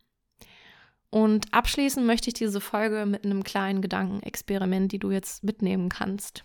Und 1.08 1.54
abschließen 1.54 2.04
möchte 2.04 2.28
ich 2.28 2.34
diese 2.34 2.60
Folge 2.60 3.06
mit 3.06 3.24
einem 3.24 3.42
kleinen 3.42 3.80
Gedankenexperiment, 3.80 4.92
die 4.92 4.98
du 4.98 5.10
jetzt 5.10 5.42
mitnehmen 5.42 5.88
kannst. 5.88 6.44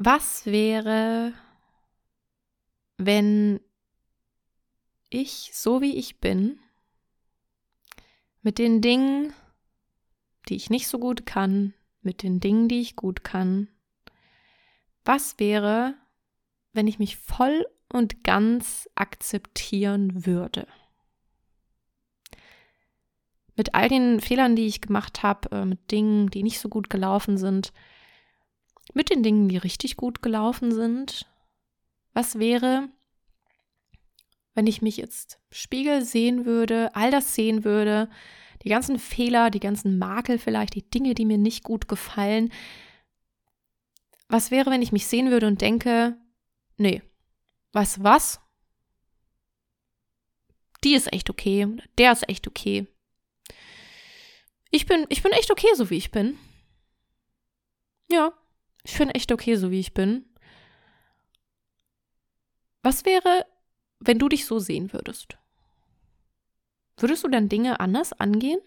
Was 0.00 0.46
wäre, 0.46 1.32
wenn 2.98 3.60
ich, 5.10 5.50
so 5.54 5.80
wie 5.80 5.96
ich 5.96 6.20
bin, 6.20 6.60
mit 8.40 8.58
den 8.58 8.80
Dingen, 8.80 9.32
die 10.48 10.54
ich 10.54 10.70
nicht 10.70 10.86
so 10.86 11.00
gut 11.00 11.26
kann, 11.26 11.74
mit 12.00 12.22
den 12.22 12.38
Dingen, 12.38 12.68
die 12.68 12.80
ich 12.80 12.94
gut 12.94 13.24
kann, 13.24 13.66
was 15.04 15.40
wäre, 15.40 15.96
wenn 16.72 16.86
ich 16.86 17.00
mich 17.00 17.16
voll 17.16 17.66
und 17.92 18.22
ganz 18.22 18.88
akzeptieren 18.94 20.24
würde? 20.24 20.68
Mit 23.56 23.74
all 23.74 23.88
den 23.88 24.20
Fehlern, 24.20 24.54
die 24.54 24.66
ich 24.66 24.80
gemacht 24.80 25.24
habe, 25.24 25.50
äh, 25.50 25.64
mit 25.64 25.90
Dingen, 25.90 26.30
die 26.30 26.44
nicht 26.44 26.60
so 26.60 26.68
gut 26.68 26.88
gelaufen 26.88 27.36
sind, 27.36 27.72
mit 28.94 29.10
den 29.10 29.22
Dingen, 29.22 29.48
die 29.48 29.56
richtig 29.56 29.96
gut 29.96 30.22
gelaufen 30.22 30.72
sind. 30.72 31.26
Was 32.12 32.38
wäre, 32.38 32.88
wenn 34.54 34.66
ich 34.66 34.82
mich 34.82 34.96
jetzt 34.96 35.38
Spiegel 35.50 36.04
sehen 36.04 36.44
würde, 36.44 36.94
all 36.94 37.10
das 37.10 37.34
sehen 37.34 37.64
würde, 37.64 38.08
die 38.62 38.68
ganzen 38.68 38.98
Fehler, 38.98 39.50
die 39.50 39.60
ganzen 39.60 39.98
Makel 39.98 40.38
vielleicht, 40.38 40.74
die 40.74 40.88
Dinge, 40.88 41.14
die 41.14 41.24
mir 41.24 41.38
nicht 41.38 41.62
gut 41.62 41.88
gefallen. 41.88 42.52
Was 44.28 44.50
wäre, 44.50 44.70
wenn 44.70 44.82
ich 44.82 44.92
mich 44.92 45.06
sehen 45.06 45.30
würde 45.30 45.46
und 45.46 45.60
denke, 45.60 46.16
nee, 46.76 47.02
du 47.72 48.02
was? 48.02 48.40
Die 50.84 50.94
ist 50.94 51.12
echt 51.12 51.30
okay, 51.30 51.66
der 51.98 52.12
ist 52.12 52.28
echt 52.28 52.46
okay. 52.46 52.86
Ich 54.70 54.86
bin, 54.86 55.06
ich 55.08 55.22
bin 55.22 55.32
echt 55.32 55.50
okay, 55.50 55.68
so 55.74 55.88
wie 55.90 55.96
ich 55.96 56.10
bin. 56.10 56.38
Ja, 58.10 58.32
ich 58.84 58.96
bin 58.96 59.10
echt 59.10 59.32
okay, 59.32 59.56
so 59.56 59.70
wie 59.70 59.80
ich 59.80 59.94
bin. 59.94 60.24
Was 62.82 63.04
wäre, 63.04 63.44
wenn 64.00 64.18
du 64.18 64.28
dich 64.28 64.46
so 64.46 64.58
sehen 64.58 64.92
würdest? 64.92 65.36
Würdest 66.96 67.24
du 67.24 67.28
dann 67.28 67.48
Dinge 67.48 67.80
anders 67.80 68.12
angehen? 68.12 68.60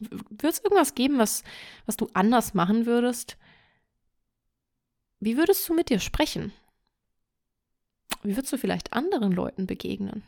Würde 0.00 0.48
es 0.48 0.60
irgendwas 0.60 0.94
geben, 0.94 1.18
was, 1.18 1.44
was 1.86 1.96
du 1.96 2.08
anders 2.14 2.54
machen 2.54 2.86
würdest? 2.86 3.36
Wie 5.20 5.36
würdest 5.36 5.68
du 5.68 5.74
mit 5.74 5.90
dir 5.90 6.00
sprechen? 6.00 6.52
Wie 8.22 8.36
würdest 8.36 8.52
du 8.52 8.58
vielleicht 8.58 8.92
anderen 8.92 9.32
Leuten 9.32 9.66
begegnen? 9.66 10.22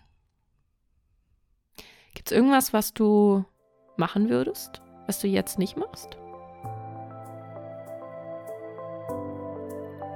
Gibt 2.14 2.30
es 2.30 2.36
irgendwas, 2.36 2.72
was 2.72 2.92
du 2.92 3.44
machen 3.96 4.28
würdest, 4.28 4.82
was 5.06 5.18
du 5.20 5.28
jetzt 5.28 5.58
nicht 5.58 5.76
machst? 5.76 6.16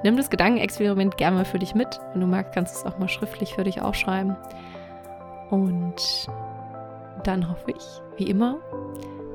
Nimm 0.07 0.17
das 0.17 0.31
Gedankenexperiment 0.31 1.17
gerne 1.17 1.39
mal 1.39 1.45
für 1.45 1.59
dich 1.59 1.75
mit. 1.75 1.99
Wenn 2.13 2.21
du 2.21 2.29
magst, 2.29 2.53
kannst 2.53 2.77
du 2.77 2.79
es 2.79 2.87
auch 2.87 2.97
mal 3.01 3.09
schriftlich 3.09 3.57
für 3.57 3.65
dich 3.65 3.81
aufschreiben. 3.81 4.37
Und 5.51 6.29
dann 7.25 7.51
hoffe 7.51 7.73
ich, 7.73 7.85
wie 8.17 8.31
immer, 8.31 8.59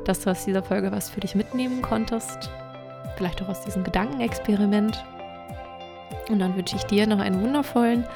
dass 0.05 0.21
du 0.21 0.29
aus 0.29 0.45
dieser 0.45 0.63
Folge 0.63 0.93
was 0.93 1.09
für 1.09 1.19
dich 1.19 1.35
mitnehmen 1.35 1.81
konntest. 1.81 2.49
Vielleicht 3.17 3.41
auch 3.41 3.49
aus 3.49 3.65
diesem 3.65 3.83
Gedankenexperiment. 3.83 5.03
Und 6.29 6.39
dann 6.39 6.55
wünsche 6.55 6.77
ich 6.77 6.83
dir 6.83 7.05
noch 7.05 7.19
einen 7.19 7.41
wundervollen 7.41 8.07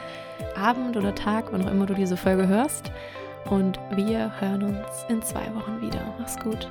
Abend 0.55 0.95
oder 0.95 1.13
Tag, 1.13 1.51
wann 1.51 1.67
auch 1.67 1.71
immer 1.71 1.87
du 1.87 1.93
diese 1.93 2.15
Folge 2.15 2.47
hörst. 2.47 2.89
Und 3.49 3.81
wir 3.97 4.31
hören 4.39 4.63
uns 4.63 5.05
in 5.09 5.21
zwei 5.21 5.53
Wochen 5.55 5.81
wieder. 5.81 5.99
Mach's 6.17 6.39
gut. 6.39 6.69